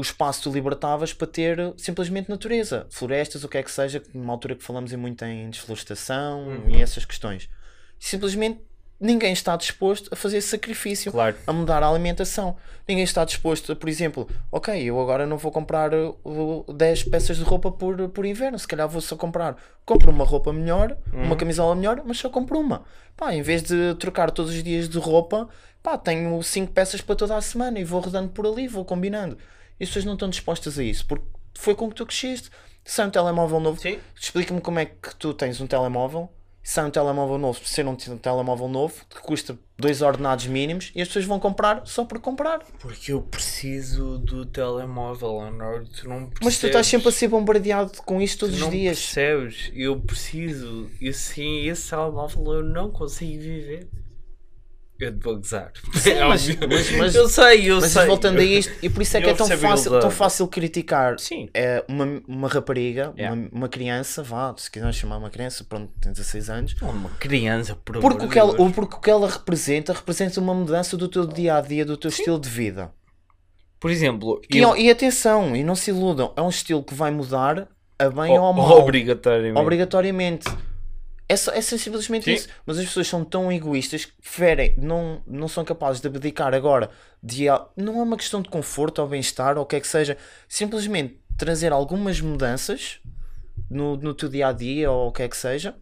[0.00, 4.32] O espaço tu libertavas para ter simplesmente natureza, florestas, o que é que seja, numa
[4.32, 6.70] altura que falamos em muito em desflorestação Uhum.
[6.70, 7.50] e essas questões.
[7.98, 8.62] Simplesmente
[8.98, 11.36] ninguém está disposto a fazer esse sacrifício Claro.
[11.46, 12.56] a mudar a alimentação.
[12.88, 17.36] Ninguém está disposto a, por exemplo, ok, eu agora não vou comprar uh, 10 peças
[17.36, 19.56] de roupa por, por inverno, se calhar vou só comprar.
[19.84, 22.84] Compro uma roupa melhor, uma camisola melhor, mas só compro uma.
[23.16, 25.46] Pá, em vez de trocar todos os dias de roupa,
[25.82, 29.36] pá, tenho 5 peças para toda a semana e vou rodando por ali, vou combinando.
[29.80, 31.24] E as pessoas não estão dispostas a isso, porque
[31.58, 32.50] foi com que tu cresceste.
[32.84, 33.98] Sai um telemóvel novo, Sim.
[34.18, 36.30] explica-me como é que tu tens um telemóvel,
[36.62, 41.00] sai um telemóvel novo, ser um te- telemóvel novo que custa dois ordenados mínimos e
[41.02, 42.60] as pessoas vão comprar só por comprar.
[42.78, 45.86] Porque eu preciso do telemóvel, Honor.
[45.88, 46.38] Tu não percebes.
[46.42, 48.98] Mas tu estás sempre a ser bombardeado com isto todos Tu os não dias.
[48.98, 49.70] percebes.
[49.74, 50.90] Eu preciso.
[51.00, 53.88] E sem esse telemóvel eu não consigo viver.
[55.00, 55.72] Eu te vou gozar.
[55.94, 58.06] Sim, É mas- mas- mas- eu sei, eu Mas sei.
[58.06, 61.18] voltando a isto, e por isso é que Eu é tão fácil, tão fácil criticar
[61.18, 61.48] Sim.
[61.54, 63.34] é, uma, uma rapariga, Yeah.
[63.34, 67.74] uma, uma criança, vá, se quiser chamar uma criança, pronto, tem 16 anos, Uma criança,
[67.84, 71.08] por porque o, que ela, o- porque o que ela representa, representa uma mudança do
[71.08, 72.90] teu dia a dia, do teu estilo de vida.
[73.80, 74.76] Por exemplo, E, eu...
[74.76, 77.66] e atenção, e não se iludam, é um estilo que vai mudar
[77.98, 78.78] a bem ou a mal.
[78.80, 79.58] obrigatoriamente.
[79.58, 80.46] Obrigatoriamente.
[81.30, 82.32] É, só, é simplesmente Sim.
[82.32, 82.48] isso.
[82.66, 86.90] Mas as pessoas são tão egoístas que preferem, não, não são capazes de abdicar agora
[87.22, 87.44] de.
[87.76, 90.18] Não é uma questão de conforto ou bem-estar ou o que é que seja.
[90.48, 92.98] Simplesmente trazer algumas mudanças
[93.70, 95.76] no, no teu dia a dia ou o que é que seja.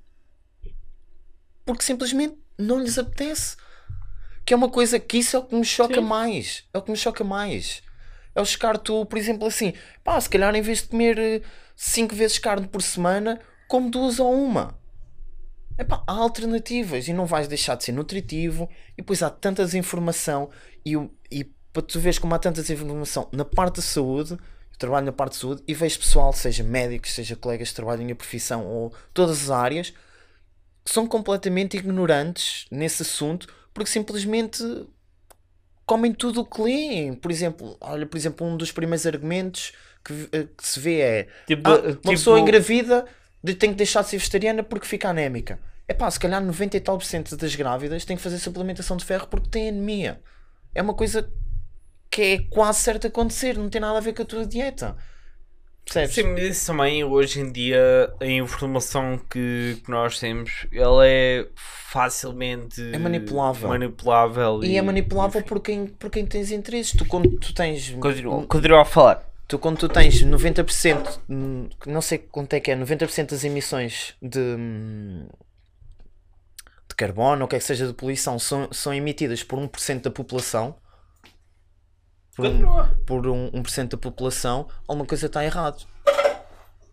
[1.64, 3.56] Porque simplesmente não lhes apetece.
[4.44, 6.00] Que é uma coisa que isso é o que me choca Sim.
[6.02, 6.64] mais.
[6.74, 7.82] É o que me choca mais.
[8.34, 9.72] É o chegar tu, por exemplo, assim,
[10.04, 11.42] pá, se calhar em vez de comer
[11.74, 14.77] 5 vezes carne por semana, como duas ou uma.
[15.78, 18.68] Epá, há alternativas e não vais deixar de ser nutritivo.
[18.94, 20.50] E depois há tanta desinformação
[20.84, 20.94] e,
[21.30, 25.12] e para tu veres como há tanta desinformação na parte da saúde, eu trabalho na
[25.12, 28.92] parte de saúde e vejo pessoal, seja médicos, seja colegas que trabalham em profissão ou
[29.14, 29.90] todas as áreas,
[30.84, 34.62] que são completamente ignorantes nesse assunto porque simplesmente
[35.86, 37.14] comem tudo o que leem.
[37.14, 39.72] Por exemplo, olha, por exemplo, um dos primeiros argumentos
[40.04, 43.06] que, eh, que se vê é Tipo, ah, tipo- uma pessoa engravida
[43.42, 45.58] de- tem que deixar de ser vegetariana porque fica anémica.
[45.86, 48.96] É pá, se calhar 90 e tal por cento das grávidas têm que fazer suplementação
[48.96, 50.20] de ferro porque têm anemia.
[50.74, 51.30] É uma coisa
[52.10, 54.96] que é quase certa a acontecer, não tem nada a ver com a tua dieta.
[55.84, 56.14] Percebes?
[56.14, 61.46] Sim, mas isso também, hoje em dia, a informação que, que nós temos, ela é
[61.54, 62.82] facilmente...
[62.92, 63.68] É manipulável.
[63.70, 66.92] manipulável E é manipulável por quem, por quem tens interesses.
[66.92, 67.90] Tu quando tu tens.
[67.90, 69.27] Continua, continua a falar.
[69.48, 74.14] Tu quando tu tens 90%, hum, não sei quanto é que é, 90% das emissões
[74.20, 75.26] de, hum,
[76.86, 80.02] de carbono, ou o que é que seja de poluição, são, são emitidas por 1%
[80.02, 80.76] da população,
[82.36, 85.86] por, um, por um, 1% da população, alguma coisa está errado.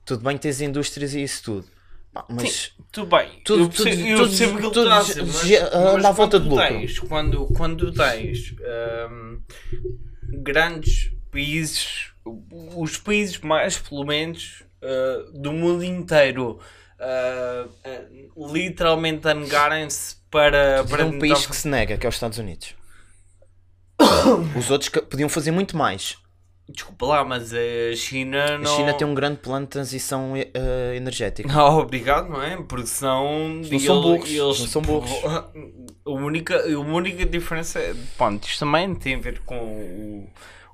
[0.05, 1.67] Tudo bem que tens indústrias e isso tudo.
[2.29, 3.41] Mas Sim, tudo bem.
[3.43, 6.47] Tudo- eu percebo, tudo- eu percebo que tudo a dizer, ge- mas, mas volta de
[6.47, 6.65] lucro.
[6.65, 8.55] tens, quando, quando tens
[9.11, 9.41] hum,
[10.41, 16.59] grandes países, os países mais pelo menos uh, do mundo inteiro,
[16.99, 17.69] uh,
[18.35, 22.37] uh, literalmente a negarem-se para, para um país que se nega, que é os Estados
[22.37, 22.73] Unidos.
[24.57, 26.17] Os outros podiam fazer muito mais.
[26.67, 28.73] Desculpa lá, mas a China não.
[28.73, 30.33] A China tem um grande plano de transição
[30.93, 31.47] energética.
[31.53, 32.57] Ah, obrigado, não é?
[32.57, 33.61] Porque senão.
[33.63, 35.11] Eles não são burros, eles- não são burros.
[36.05, 37.95] A única, a única diferença é.
[38.17, 40.29] Pronto, isto também tem a ver com o,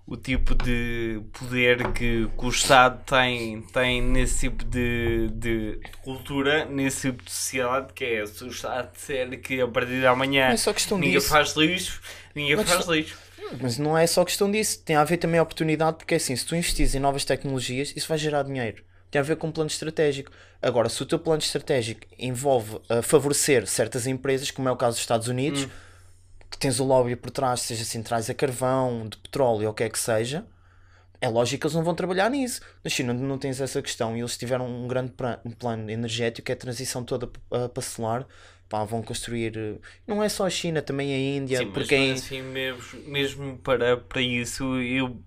[0.06, 6.66] o tipo de poder que, que o Estado tem, tem nesse tipo de, de cultura,
[6.66, 10.48] nesse tipo de sociedade, que é se o Estado disser que a partir de amanhã
[10.48, 10.58] é
[10.98, 11.30] ninguém disso.
[11.30, 12.02] faz lixo,
[12.36, 13.18] ninguém Mas faz lixo.
[13.60, 14.82] Mas não é só questão disso.
[14.84, 17.94] Tem a ver também a oportunidade, porque é assim, se tu investires em novas tecnologias,
[17.96, 18.84] isso vai gerar dinheiro.
[19.10, 20.32] Tem a ver com um plano estratégico.
[20.62, 24.96] Agora, se o teu plano estratégico envolve uh, favorecer certas empresas, como é o caso
[24.96, 25.72] dos Estados Unidos, que
[26.62, 29.90] tens o lobby por trás, seja centrais a carvão, de petróleo ou o que é
[29.90, 30.46] que seja,
[31.20, 32.62] é lógico que eles não vão trabalhar nisso.
[32.84, 35.14] Na China não tens essa questão e eles tiveram um grande
[35.46, 38.28] um plano energético, que é a transição toda para solar.
[38.68, 39.58] Pá, vão construir.
[39.58, 43.02] uh, Não é só a China, também a Índia, Sim, mas porque em- assim, mesmo,
[43.06, 45.22] mesmo para, para isso, eu,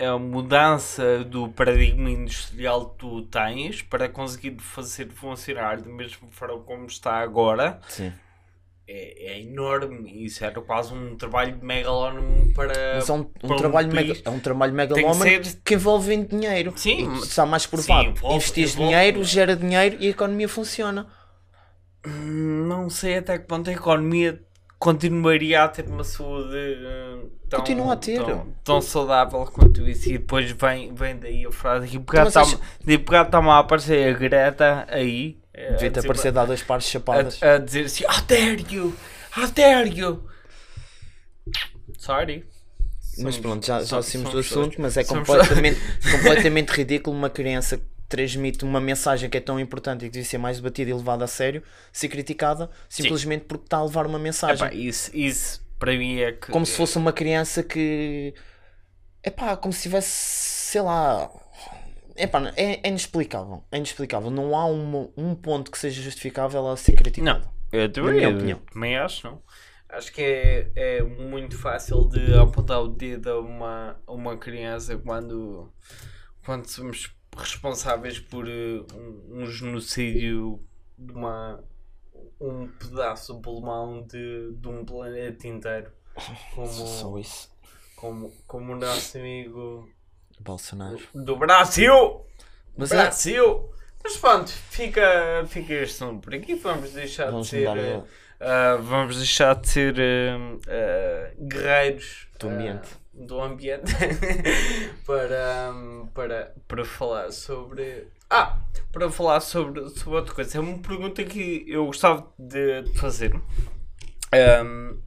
[0.00, 6.58] a mudança do paradigma industrial que tu tens para conseguir fazer funcionar da mesma forma
[6.60, 8.12] como está agora Sim.
[8.88, 10.24] É, é enorme.
[10.24, 12.94] Isso era quase um trabalho megalónomo para.
[12.96, 14.08] Mas é um, um trabalho, país.
[14.08, 16.72] mega, é um trabalho que megalómano ser- que envolve dinheiro.
[16.76, 18.14] Sim, E está mais provado.
[18.24, 21.06] Investir dinheiro, gera dinheiro e a economia funciona.
[22.06, 24.40] Não sei até que ponto a economia
[24.78, 28.24] continuaria a ter uma saúde eh, tão, Continua a ter.
[28.24, 30.08] tão, tão saudável quanto isso.
[30.08, 31.96] E depois vem, vem daí a frase.
[31.96, 35.36] E Mas acho- está-me a aparecer a Greta aí.
[35.66, 37.42] A Devia ter aparecido a dois pares de chapadas.
[37.42, 38.96] a, a dizer assim: How dare you!
[39.36, 40.28] How dare you!
[41.98, 42.44] Sorry.
[43.20, 44.76] Mas Somos- pronto, já, já somos- do assunto, dois.
[44.78, 49.58] mas é Somos completamente, completamente ridículo uma criança que transmite uma mensagem que é tão
[49.58, 53.64] importante e que devia ser mais debatida e levada a sério, ser criticada simplesmente porque
[53.64, 54.64] está a levar uma mensagem.
[54.66, 56.50] Epá, isso, isso para mim é que.
[56.52, 58.34] como se fosse uma criança que.
[59.22, 61.28] É pá, como se tivesse, sei lá.
[62.18, 63.64] Epá, é, é inexplicável.
[63.70, 64.30] É inexplicável.
[64.30, 67.40] Não há uma- um ponto que seja justificável ela ser criticada.
[67.40, 68.58] Não, eu também, minha eu opinião.
[68.72, 69.42] também acho, não.
[69.88, 74.98] Acho que é, é muito fácil de apontar o dedo a uma, a uma criança
[74.98, 75.72] quando,
[76.44, 80.62] quando somos responsáveis por eh, um, um genocídio
[80.98, 81.62] de uma,
[82.40, 85.90] um pedaço de pulmão de, de um planeta inteiro.
[86.66, 87.50] Só Como, isso.
[87.96, 89.88] como, como o nosso amigo
[90.40, 90.98] Bolsonaro.
[91.14, 92.24] do Brasil!
[92.76, 93.70] Mas é, Brasil!
[94.02, 96.54] Mas pronto, fica, fica este nome por aqui.
[96.54, 98.02] Vamos deixar vamos de ser.
[98.40, 99.94] ah, vamos deixar de ser
[100.68, 102.88] ah, guerreiros Do ambiente.
[103.12, 103.92] do ambiente
[105.04, 105.72] para,
[106.14, 108.06] para, para falar sobre.
[108.30, 108.58] Ah,
[108.92, 110.58] para falar sobre, sobre outra coisa.
[110.58, 113.34] É uma pergunta que eu gostava de fazer.
[114.32, 114.98] Ahm,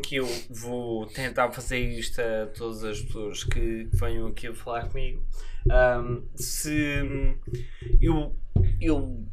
[0.00, 4.88] que eu vou tentar fazer isto a todas as pessoas que venham aqui a falar
[4.88, 5.22] comigo.
[5.70, 7.02] Ahm, se
[8.00, 8.34] eu,
[8.80, 9.26] eu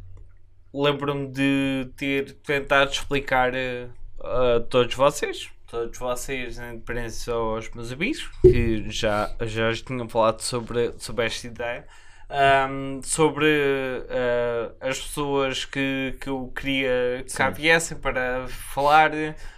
[0.73, 3.89] lembro-me de ter tentado explicar eh,
[4.21, 10.41] a todos vocês, todos vocês, em independência aos meus amigos, que já, já tinham falado
[10.41, 11.87] sobre, sobre esta ideia,
[12.29, 13.47] ahm, sobre
[14.09, 19.11] eh, as pessoas que, que eu queria que cá viessem para falar.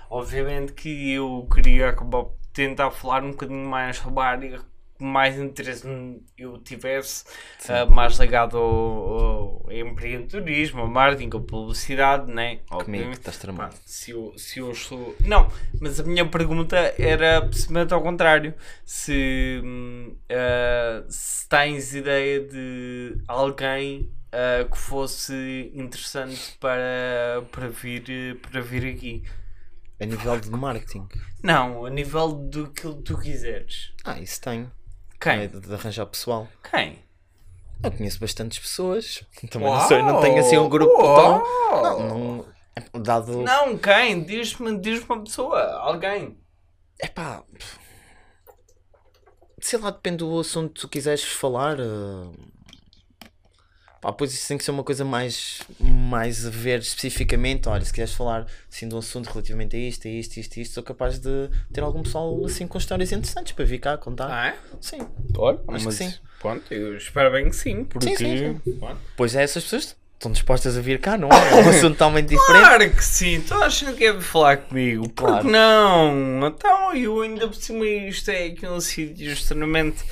[0.09, 4.59] Obviamente que eu queria acabar tentar falar um bocadinho mais sobre a área
[5.03, 5.87] mais interesse
[6.37, 7.25] eu tivesse,
[7.67, 12.59] ah, mais ligado ao, ao empreendedorismo, ao marketing, à publicidade, né?
[12.69, 13.75] Comigo, estás tramado.
[13.85, 15.15] se eu, se eu sou.
[15.25, 18.53] Não, mas a minha pergunta era precisamente ao contrário.
[18.85, 19.61] Se,
[20.29, 28.85] ah, se tens ideia de alguém ah, que fosse interessante para, para, vir, para vir
[28.85, 29.23] aqui.
[29.99, 31.07] A nível de marketing.
[31.43, 33.93] Não, a nível do que tu quiseres.
[34.03, 34.71] Ah, isso tenho.
[35.21, 35.43] Quem?
[35.43, 36.47] É de, de arranjar pessoal.
[36.69, 36.99] Quem?
[37.83, 39.23] Eu conheço bastantes pessoas.
[39.49, 41.15] Também não sei, não tenho assim um grupo Uau!
[41.41, 41.81] tão.
[41.83, 42.07] Não,
[42.93, 43.41] não- dado.
[43.41, 44.23] Não, quem?
[44.23, 46.37] Diz-me diz uma pessoa, alguém.
[46.99, 47.43] É pá.
[49.59, 51.79] Sei lá, depende do assunto que tu quiseres falar.
[51.79, 52.31] eh,
[54.01, 57.69] Pá, pois isso tem que ser uma coisa mais, mais a ver especificamente.
[57.69, 60.73] Olha, se quiseres falar assim, de um assunto relativamente a isto, a isto, isto, isto,
[60.73, 64.27] sou capaz de ter algum pessoal assim com histórias interessantes para vir cá contar.
[64.27, 64.55] Ah, é?
[64.81, 65.07] Sim.
[65.37, 66.11] Olha, Acho que sim.
[66.39, 68.17] Pronto, eu espero bem que sim, porque...
[68.17, 68.97] sim, Pronto.
[69.15, 71.51] Pois é, essas pessoas estão dispostas a vir cá, não é?
[71.51, 72.65] É um assunto totalmente diferente.
[72.65, 75.07] Claro que sim, tu achas que é vir falar comigo?
[75.09, 75.35] Claro.
[75.35, 76.47] Porque não?
[76.47, 80.03] Então, eu ainda por cima isto é aqui um sítio extremamente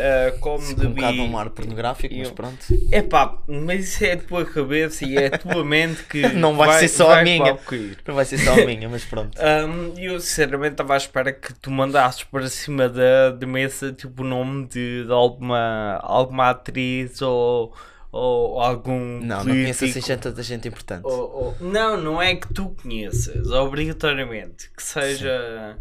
[0.00, 2.58] ah, como Um de bocado um ar pornográfico, mas eu- pronto.
[2.90, 6.56] É pá, mas isso é a tua cabeça e é a tua mente que Não
[6.56, 7.54] vai ser só a vai minha.
[7.54, 7.98] concluir.
[8.06, 9.36] Não vai ser só a minha, mas pronto.
[9.40, 14.22] Um, eu sinceramente estava à espera que tu mandasses para cima da, da mesa tipo
[14.22, 17.74] o nome de, de alguma, alguma atriz ou,
[18.12, 21.02] ou algum Não, não conheço assim tanta gente importante.
[21.04, 24.70] Ou- ou- não, não é que tu conheças, obrigatoriamente.
[24.76, 25.76] Que seja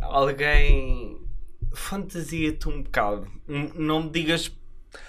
[0.00, 1.18] alguém.
[1.78, 3.26] Fantasia-te um bocado.
[3.46, 4.50] Não me digas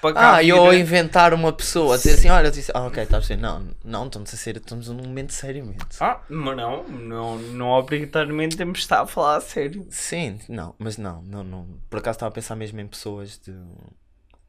[0.02, 0.36] para cá.
[0.36, 3.38] Ah, eu inventar uma pessoa, dizer assim, olha, eu disse, ah, ok, estás a dizer,
[3.38, 5.98] não, não, estamos a ser, estamos num momento seriamente.
[6.00, 9.86] Ah, mas não, não, não obrigatoriamente temos de estar a falar a sério.
[9.90, 11.68] Sim, não, mas não, não, não.
[11.90, 13.54] Por acaso estava a pensar mesmo em pessoas de.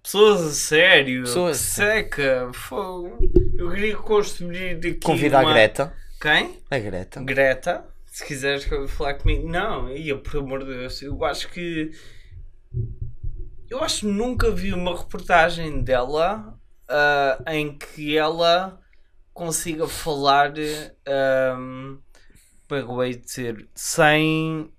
[0.02, 3.18] Pessoas a sério, Pessoas, seca, fogo.
[3.56, 4.94] Eu queria construir aqui.
[4.94, 5.50] Convidar uma...
[5.50, 5.92] a Greta.
[6.20, 6.59] Quem?
[6.70, 7.22] A Greta.
[7.22, 9.48] Greta, se quiseres falar comigo.
[9.48, 11.92] Não, ia, por amor de Deus, eu acho que.
[13.68, 18.80] Eu acho que nunca vi uma reportagem dela ah, em que ela
[19.32, 20.52] consiga falar.
[21.56, 21.98] Um,
[22.68, 23.68] eu de dizer?
[23.74, 24.72] Sem.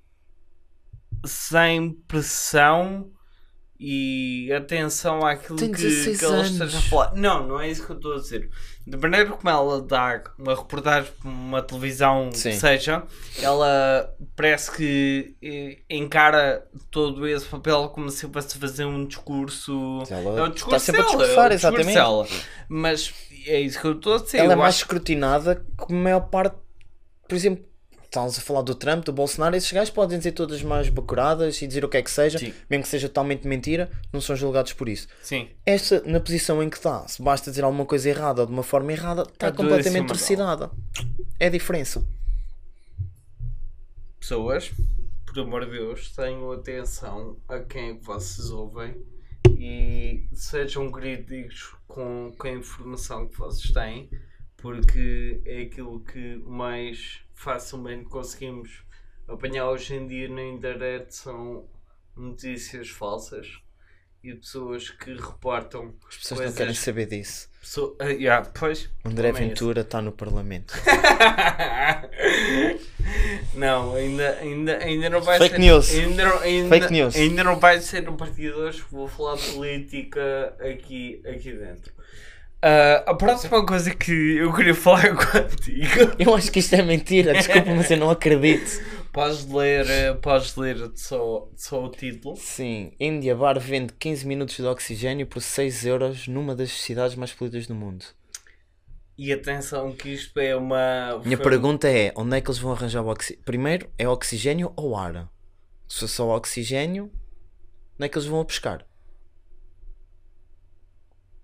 [1.25, 3.11] Sem pressão
[3.83, 7.15] e atenção àquilo que, 16 que ela esteja a falar.
[7.15, 8.47] Não, não é isso que eu estou a dizer.
[8.85, 12.51] De maneira como ela dá uma reportagem para uma televisão Sim.
[12.51, 13.01] que seja,
[13.41, 20.03] ela parece que eh, encara todo esse papel como se fosse fazer um discurso.
[20.11, 21.95] Ela é o está discurso sempre a dela, discursar, é discurso exatamente.
[21.95, 22.27] dela.
[22.69, 23.13] Mas
[23.47, 24.37] é isso que eu estou a dizer.
[24.37, 26.55] Ela é eu mais acho escrutinada que a maior parte,
[27.27, 27.65] por exemplo,
[28.11, 31.61] estamos a falar do Trump, do Bolsonaro, esses gajos podem dizer todas as mais bacuradas
[31.61, 32.53] e dizer o que é que seja, Sim.
[32.69, 35.07] mesmo que seja totalmente mentira, não são julgados por isso.
[35.21, 35.47] Sim.
[35.65, 38.63] Esta, na posição em que está, se basta dizer alguma coisa errada ou de uma
[38.63, 40.69] forma errada, está Tá tudo completamente torcidada.
[41.39, 42.05] É a diferença.
[44.19, 44.73] Pessoas,
[45.25, 48.93] por amor de Deus, tenham atenção a quem é vocês ouvem
[49.57, 54.09] e sejam críticos com, com a informação que vocês têm,
[54.57, 58.83] porque é aquilo que mais facilmente conseguimos
[59.27, 61.65] apanhar hoje em dia na internet são
[62.15, 63.47] notícias falsas
[64.23, 67.49] e pessoas que reportam As pessoas não coisas- querem saber disso.
[67.59, 70.73] Pessoa- ah, yeah, pois, André é Ventura está no Parlamento.
[73.55, 75.59] não, ainda, ainda, ainda não vai Fake ser.
[75.61, 75.89] news.
[75.91, 77.15] Ainda não, ainda, Fake news.
[77.15, 78.83] Ainda não vai ser um partido hoje.
[78.91, 81.91] Vou falar política aqui, aqui dentro.
[82.61, 86.13] Ah, a próxima coisa que eu queria falar contigo.
[86.19, 88.81] Eu acho que isto é mentira, desculpa, mas eu não acredito.
[89.11, 92.35] Podes ler, eh, podes ler só, só o título.
[92.37, 97.33] Sim, Índia Bar vende 15 minutos de oxigênio por 6 euros numa das cidades mais
[97.33, 98.05] poluídas do mundo.
[99.17, 101.19] E atenção que isto é uma.
[101.25, 103.43] Minha foi- pergunta é: onde é que eles vão arranjar o oxigênio?
[103.43, 105.27] Primeiro, é oxigênio ou ar?
[105.89, 107.11] Se for só oxigênio,
[107.95, 108.85] onde é que eles vão a pescar?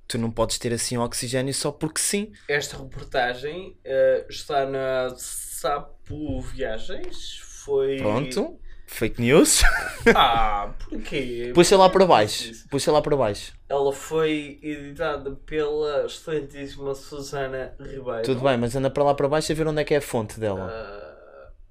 [0.08, 2.32] Tu não podes ter assim oxigênio só porque sim.
[2.47, 7.39] Esta reportagem eh, está na Sapo Viagens.
[7.66, 7.97] Foi.
[7.97, 9.62] Pronto, fake news.
[10.16, 11.51] Ah, porquê?
[11.53, 12.53] Puxa lá para baixo.
[12.70, 13.51] Puxa lá para baixo.
[13.68, 18.22] Ela foi editada pela excelentíssima Susana Ribeiro.
[18.24, 20.01] Tudo bem, mas anda para lá para baixo a ver onde é que é a
[20.01, 20.72] fonte dela.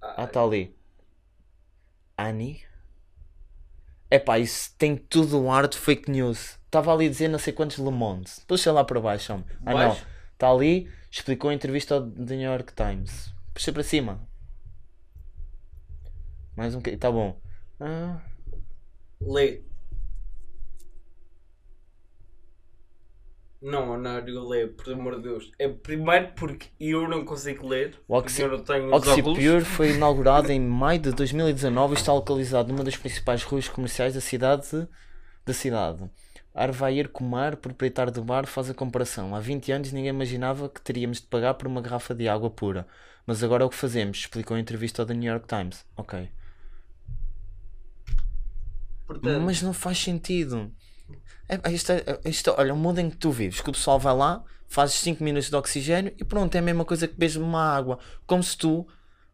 [0.03, 0.76] Ah, Ah, está ali.
[2.18, 2.61] Annie?
[4.11, 6.59] Epá, isso tem tudo o ar de fake news.
[6.76, 8.30] Estava ali a dizer não sei quantos Le Monde.
[8.46, 9.46] Puxa lá para baixo, homem.
[9.64, 10.06] Ah não, Baixo?
[10.34, 13.32] está ali, explicou a entrevista ao The New York Times.
[13.54, 14.20] Puxa para cima.
[16.54, 17.40] Mais um bocadinho, está bom.
[17.80, 18.20] Ah,
[19.22, 19.62] Lê.
[23.62, 25.50] Não, Honário, lê, por amor de Deus.
[25.58, 27.98] É primeiro porque eu não consigo ler.
[28.06, 29.08] O Oxy- eu não tenho os óculos.
[29.38, 34.12] OxyPure foi inaugurado em maio de 2019 e está localizado numa das principais ruas comerciais
[34.12, 34.86] da cidade.
[35.44, 36.04] Da cidade.
[36.57, 39.34] Arvair Kumar, proprietário do bar, faz a comparação.
[39.34, 42.86] Há 20 anos ninguém imaginava que teríamos de pagar por uma garrafa de água pura.
[43.26, 45.84] Mas agora é o que fazemos, explicou em entrevista ao The New York Times.
[45.96, 46.28] Ok.
[49.07, 50.72] Portanto, Mas não faz sentido.
[51.48, 54.14] É, isto, é- isto, olha, o mundo em que tu vives, que o pessoal vai
[54.14, 57.62] lá, fazes 5 minutos de oxigênio e pronto, é a mesma coisa que beber uma
[57.62, 57.98] água.
[58.26, 58.86] Como se tu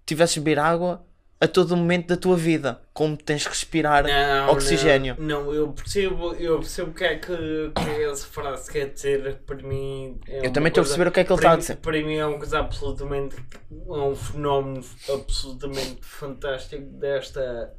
[0.04, 1.06] tivesses de beber água
[1.42, 2.80] a todo momento da tua vida.
[2.92, 5.16] Como tens de respirar não, oxigênio.
[5.18, 7.26] Não, não, eu percebo, eu percebo o que é que,
[7.74, 9.40] que essa frase quer dizer.
[9.44, 11.56] Para mim, é Eu também estou a perceber o que é que ele está a
[11.56, 11.76] dizer.
[11.78, 13.34] Para mim é uma coisa absolutamente.
[13.72, 17.74] É um fenómeno absolutamente fantástico desta,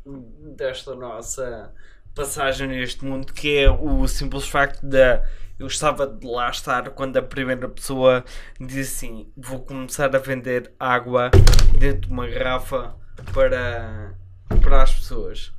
[0.57, 1.73] desta nossa
[2.13, 5.23] passagem neste mundo, que é o simples facto da.
[5.57, 8.25] Eu estava de lá estar quando a primeira pessoa
[8.59, 11.31] disse assim: Vou começar a vender água
[11.77, 13.01] dentro de uma garrafa
[13.31, 14.13] para,
[14.61, 15.51] para as pessoas.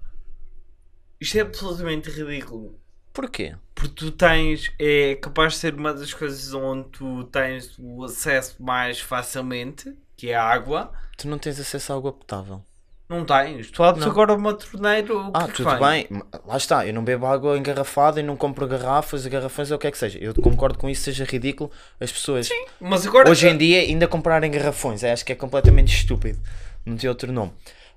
[1.20, 2.78] Isto é absolutamente ridículo.
[3.12, 3.54] Porquê?
[3.74, 8.62] Porque tu tens, é capaz de ser uma das coisas onde tu tens o acesso
[8.62, 10.92] mais facilmente, que é a água.
[11.16, 12.62] Tu não tens acesso à água potável.
[13.08, 13.70] Não tens.
[13.70, 14.10] Tu abres Não.
[14.10, 15.14] agora uma torneira.
[15.14, 16.08] o que Ah, é que tudo bem.
[16.46, 19.86] Lá está, eu não bebo água engarrafada e não compro garrafas, garrafões ou o que
[19.86, 20.18] é que seja.
[20.18, 22.48] Eu concordo com isso, seja ridículo as pessoas
[22.80, 23.30] Mas agora.
[23.30, 25.04] hoje em dia ainda comprarem garrafões.
[25.04, 26.40] Acho que é completamente estúpido.
[26.84, 27.52] Não tem outro nome.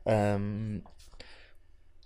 [0.05, 0.79] Ahm,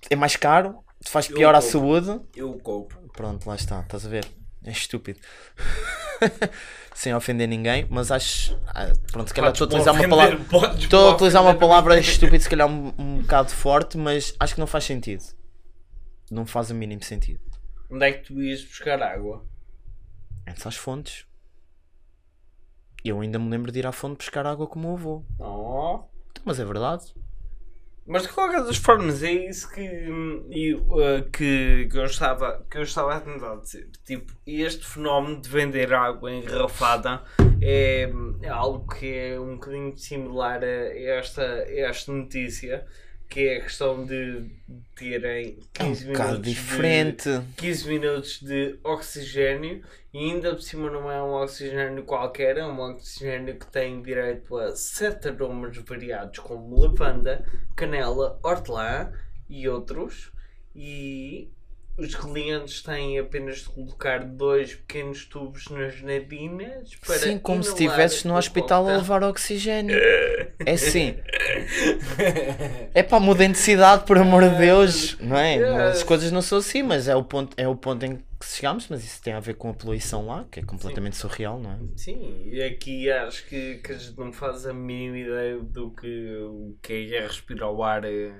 [0.09, 2.19] é mais caro, faz Eu pior à saúde.
[2.36, 2.99] Eu compro.
[3.13, 4.25] Pronto, lá está, estás a ver?
[4.63, 5.19] É estúpido.
[6.93, 8.59] Sem ofender ninguém, mas acho.
[8.67, 10.39] ah, Pronto, se calhar estou a utilizar uma palavra.
[10.77, 14.59] Estou a utilizar uma palavra estúpida, se calhar um, um bocado forte, mas acho que
[14.59, 15.23] não faz sentido.
[16.29, 17.41] Não faz o mínimo sentido.
[17.89, 19.45] Onde é que tu ias buscar água?
[20.47, 21.25] Entre as fontes.
[23.03, 25.25] Eu ainda me lembro de ir à fonte buscar água com o avô.
[25.39, 26.03] Oh.
[26.45, 27.13] Mas é verdade.
[28.05, 32.65] Mas de qualquer das formas é isso que, hum, eu, uh, que, que, eu estava,
[32.69, 33.89] que eu estava a tentar dizer.
[34.03, 37.21] Tipo, este fenómeno de vender água engarrafada
[37.61, 38.11] é,
[38.41, 42.86] é algo que é um bocadinho similar a esta, a esta notícia,
[43.32, 44.45] que é a questão de
[44.95, 47.29] terem É um 15 minutos de- diferente.
[47.55, 49.82] 15 minutos de oxigênio
[50.13, 54.57] e ainda por cima não é um oxigênio qualquer, é um oxigênio que tem direito
[54.57, 59.11] a sete aromas variados como lavanda, canela, hortelã
[59.49, 60.32] e outros.
[60.75, 61.49] E
[61.97, 67.71] os clientes têm apenas de colocar dois pequenos tubos nas narinas para Sim, como se
[67.71, 69.95] estivesses no hospital a levar oxigênio.
[70.63, 71.15] É assim.
[72.93, 75.17] É para muda de cidade, por amor de Deus.
[75.19, 75.89] Não é?
[75.89, 78.87] As coisas não são assim, mas é o ponto, é o ponto em que chegamos.
[78.87, 81.77] Mas isso tem a ver com a poluição lá, que é completamente surreal, não é?
[81.95, 86.35] Sim, e aqui acho que, que a gente não faz a mínima ideia do que,
[86.43, 88.05] o que é respirar o ar.
[88.05, 88.33] eh,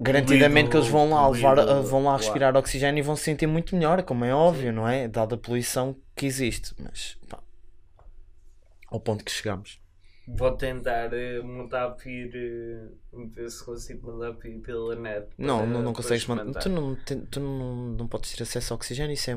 [0.00, 2.22] Garantidamente que eles vão lá levar, vão lá claro.
[2.22, 5.06] respirar oxigênio e vão se sentir muito melhor, como é óbvio, não é?
[5.08, 6.74] Dada a poluição que existe.
[6.78, 7.38] Mas pá,
[8.88, 9.80] ao ponto que chegamos.
[10.26, 15.26] Vou tentar eh, mandar vir, eh, ver se consigo mandar vir pela net.
[15.36, 16.60] Não, não, não consegues mandar.
[16.60, 16.96] Tu, não,
[17.30, 19.36] tu não, não podes ter acesso a oxigênio, isso é.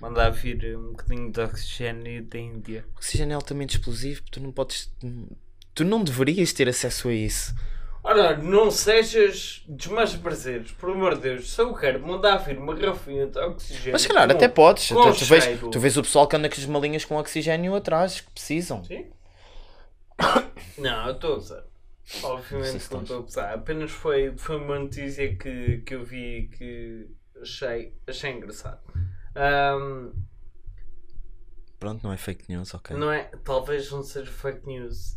[0.00, 2.84] Mandar vir eh, um bocadinho de oxigênio da Índia.
[2.96, 4.94] Oxigênio é altamente explosivo, tu não podes.
[5.74, 7.52] Tu não deverias ter acesso a isso.
[8.04, 11.52] Ora, não sejas desmancha prazeres, por amor de Deus.
[11.52, 13.92] Se eu quero mandar vir uma garrafinha de oxigênio.
[13.92, 14.88] Mas se calhar com- até podes.
[14.88, 15.70] com Até tu, vês, cheiro.
[15.70, 18.82] tu vês o pessoal que anda com as malinhas com oxigênio atrás, que precisam.
[18.84, 19.06] Sim?
[20.78, 21.64] Não, eu estou a usar.
[22.24, 23.54] Obviamente que não estou a usar.
[23.54, 27.08] Apenas foi, foi uma notícia que, que eu vi que
[27.40, 28.80] achei, achei engraçado.
[29.36, 30.10] Ahm,
[31.78, 32.96] Pronto, não é fake news, ok.
[32.96, 33.30] não é?
[33.44, 35.16] Talvez não seja fake news.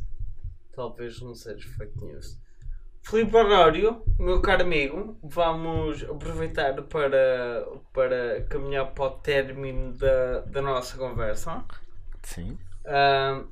[0.73, 2.39] Talvez não seja fake news.
[3.05, 10.61] Filipe Honório, meu caro amigo, vamos aproveitar para, para caminhar para o término da, da
[10.61, 11.63] nossa conversa.
[12.23, 12.57] Sim.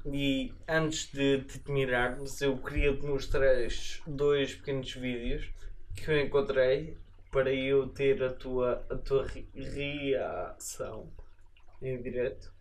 [0.05, 5.49] E antes de te admirarmos, eu queria te mostrar estes dois pequenos vídeos
[5.95, 6.97] que eu encontrei
[7.31, 11.11] para eu ter a tua, a tua re- reação
[11.81, 12.52] em direto.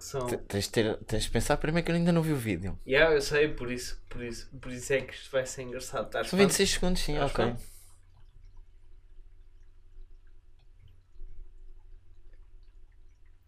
[0.00, 0.26] Que São...
[0.26, 2.78] Te- Tens de, ter, tens de pensar primeiro que eu ainda não vi o vídeo.
[2.86, 6.06] Yeah, eu sei, por isso, por isso, por isso é que isto vai ser engraçado.
[6.06, 6.48] Estás São pronto?
[6.48, 7.44] 26 segundos, sim, Estás ok.
[7.44, 7.62] pronto?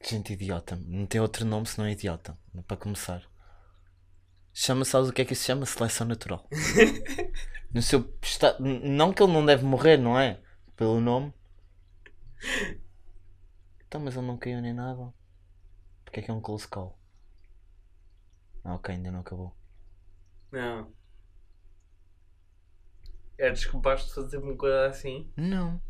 [0.03, 0.76] Gente idiota.
[0.86, 2.36] Não tem outro nome senão idiota.
[2.66, 3.22] Para começar.
[4.53, 5.64] Chama, sabes o que é que isso se chama?
[5.64, 6.46] Seleção natural.
[7.72, 10.40] no seu esta- Não que ele não deve morrer, não é?
[10.76, 11.32] Pelo nome.
[13.86, 15.12] Então, mas ele não caiu nem nada.
[16.13, 16.99] Porque é que é um close call?
[18.63, 19.57] Ah, ok, ainda não acabou.
[20.53, 20.93] Não.
[23.39, 25.33] Eres capaz de fazer uma coisa assim?
[25.35, 25.81] Não.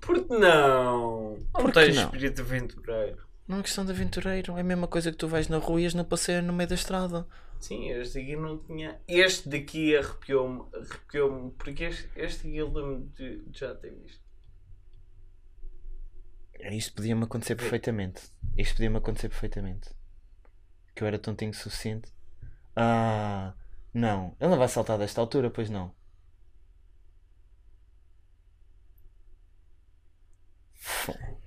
[0.00, 1.36] Por que não?
[1.36, 2.04] Não Por que tens não?
[2.04, 3.28] espírito aventureiro.
[3.46, 4.56] Não é questão de aventureiro.
[4.56, 6.70] É a mesma coisa que tu vais na rua e ias na passeio no meio
[6.70, 7.26] da estrada.
[7.60, 8.98] Sim, este aqui não tinha.
[9.06, 14.27] Este daqui arrepiou-me, arrepiou-me, porque este, este aqui eu lembro de já ter visto.
[16.58, 18.22] É, Isto podia-me acontecer perfeitamente.
[18.56, 19.90] Isto podia-me acontecer perfeitamente.
[20.94, 22.10] Que eu era tontinho o suficiente.
[22.74, 23.54] Ah,
[23.92, 24.36] não.
[24.40, 25.94] Ele não vai saltar desta altura, pois não.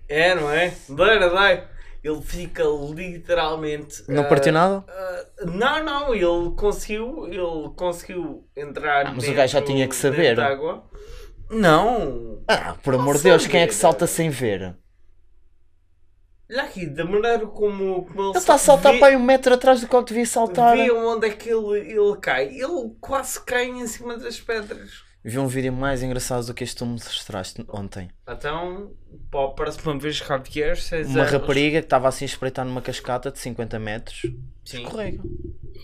[0.07, 0.73] É, não é?
[0.89, 1.67] Dai, dai.
[2.03, 4.03] Ele fica literalmente.
[4.09, 4.83] Não ah, partiu nada?
[4.87, 9.07] ah, não, não, ele conseguiu, ele conseguiu entrar.
[9.07, 10.35] Ah, mas o gajo já tinha que saber.
[11.49, 12.43] Não!
[12.47, 13.91] Ah, por amor de Deus, quem é que sabia.
[13.91, 14.75] salta sem ver?
[16.51, 19.23] Olha aqui, da maneira como, como ele Ele está a saltar vê- para aí um
[19.23, 20.75] metro atrás do que ele devia saltar.
[20.75, 22.47] Vê onde é que ele, ele cai.
[22.47, 25.03] Ele quase cai em cima das pedras.
[25.23, 28.09] Vi um vídeo mais engraçado do que este que tu me mostraste ontem.
[28.27, 28.91] Então,
[29.29, 32.65] para a próxima vez que vieres, seis Uma anos- rapariga que estava assim a espreitar
[32.65, 34.21] numa cascata de 50 metros.
[34.65, 34.83] Sim.
[34.83, 35.21] Escorrega.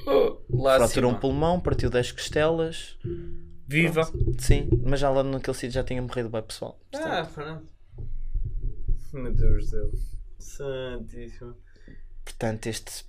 [0.06, 2.98] Oh, lá Fraturou um pulmão, partiu 10 costelas.
[3.68, 4.10] Viva!
[4.40, 6.80] Sim, mas já lá naquele sítio já tinha morrido bem pessoal.
[6.92, 7.64] Portanto, Ah, pronto.
[9.14, 10.17] Meu Deus do céu.
[10.48, 11.56] Santíssimo.
[12.24, 13.06] Portanto, este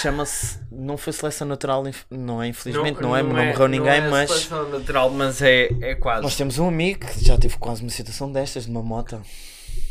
[0.00, 0.58] chama-se.
[0.70, 2.48] Não foi seleção natural, não é?
[2.48, 4.30] Infelizmente, não, é, não, é- morreu ninguém, não é mas.
[4.30, 6.22] seleção natural, mas é, é quase.
[6.22, 9.20] Nós temos um amigo que já teve quase uma situação destas, de uma moto.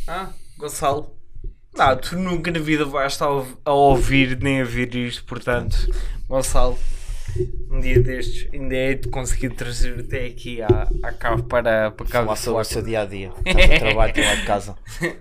[0.07, 1.15] Ah, Gonçalo.
[1.75, 3.27] Não, tu nunca na vida vais estar
[3.65, 5.75] a ouvir nem a ver isto, portanto,
[6.27, 6.79] Gonçalo,
[7.69, 12.05] um dia destes ainda é de conseguir trazer até aqui à, à cave para, para
[12.05, 13.31] cá Falar sobre o seu dia a dia.
[13.43, 14.75] De trabalho, trabalho de casa.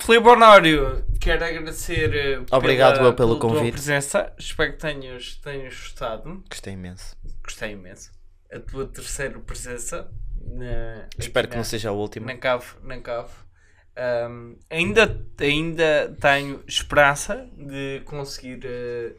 [0.00, 3.72] Filipe Honório, quero agradecer eh, Obrigado pela, eu pelo pela tua convite.
[3.72, 4.32] presença.
[4.38, 6.42] Espero que tenhas, tenhas gostado.
[6.50, 7.16] Gostei imenso.
[7.44, 8.10] Gostei imenso.
[8.52, 10.10] A tua terceira presença.
[10.40, 12.26] Na, Espero que não seja a última.
[12.26, 13.30] na cave, na cave.
[14.30, 19.14] Um, ainda, ainda tenho esperança de conseguir uh,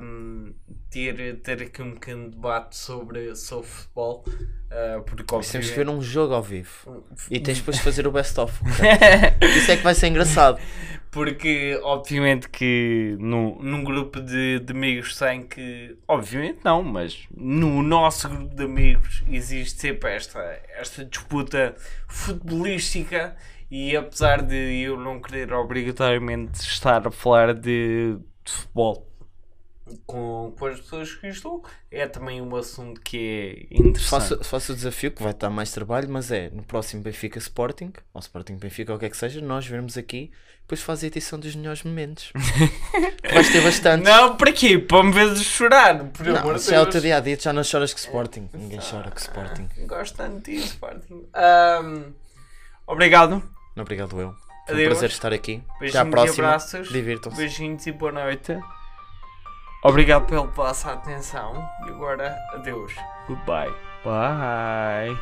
[0.00, 0.52] um,
[0.90, 4.24] ter, ter aqui um pequeno debate sobre, sobre futebol.
[4.26, 7.04] uh, porque Mas temos que ver obviamente- um jogo ao vivo.
[7.30, 8.60] E tens depois de fazer o best-of.
[9.56, 10.58] Isso é que vai ser engraçado.
[11.10, 15.96] Porque, obviamente, que no, num grupo de, de amigos tem que.
[16.06, 20.38] Obviamente, não, mas no nosso grupo de amigos existe sempre esta,
[20.76, 21.74] esta disputa
[22.06, 23.34] futebolística
[23.70, 29.07] E apesar de eu não querer obrigatoriamente estar a falar de, de futebol
[30.06, 34.08] com, com as pessoas que estou, é também um assunto que é interessante.
[34.10, 37.92] Faço, faço o desafio que vai estar mais trabalho, mas é no próximo Benfica Sporting,
[38.12, 40.30] ou Sporting Benfica, ou o que é que seja, nós vermos aqui,
[40.62, 42.30] depois faz a edição dos melhores momentos.
[43.32, 44.04] Vais ter bastante.
[44.04, 44.78] Não, para quê?
[44.78, 47.52] Para me ver chorar, por Não, amor de é o teu dia a dia, já
[47.52, 48.48] não choras com Sporting.
[48.52, 49.68] Ninguém chora com Sporting.
[49.86, 51.26] Gosto tanto disso, Sporting.
[51.34, 52.12] Ahm,
[52.86, 53.42] obrigado.
[53.76, 54.34] Obrigado, eu.
[54.66, 54.88] Foi um Adeus.
[54.98, 55.62] prazer estar aqui.
[55.76, 56.46] Até à Beijinhos próxima.
[56.48, 56.88] abraços.
[56.90, 57.38] Divirtam-se.
[57.38, 58.58] Beijinhos e boa noite.
[59.82, 61.54] Obrigado pela vossa atenção.
[61.86, 62.94] E agora, adeus.
[63.28, 63.72] Goodbye.
[64.04, 65.16] Bye.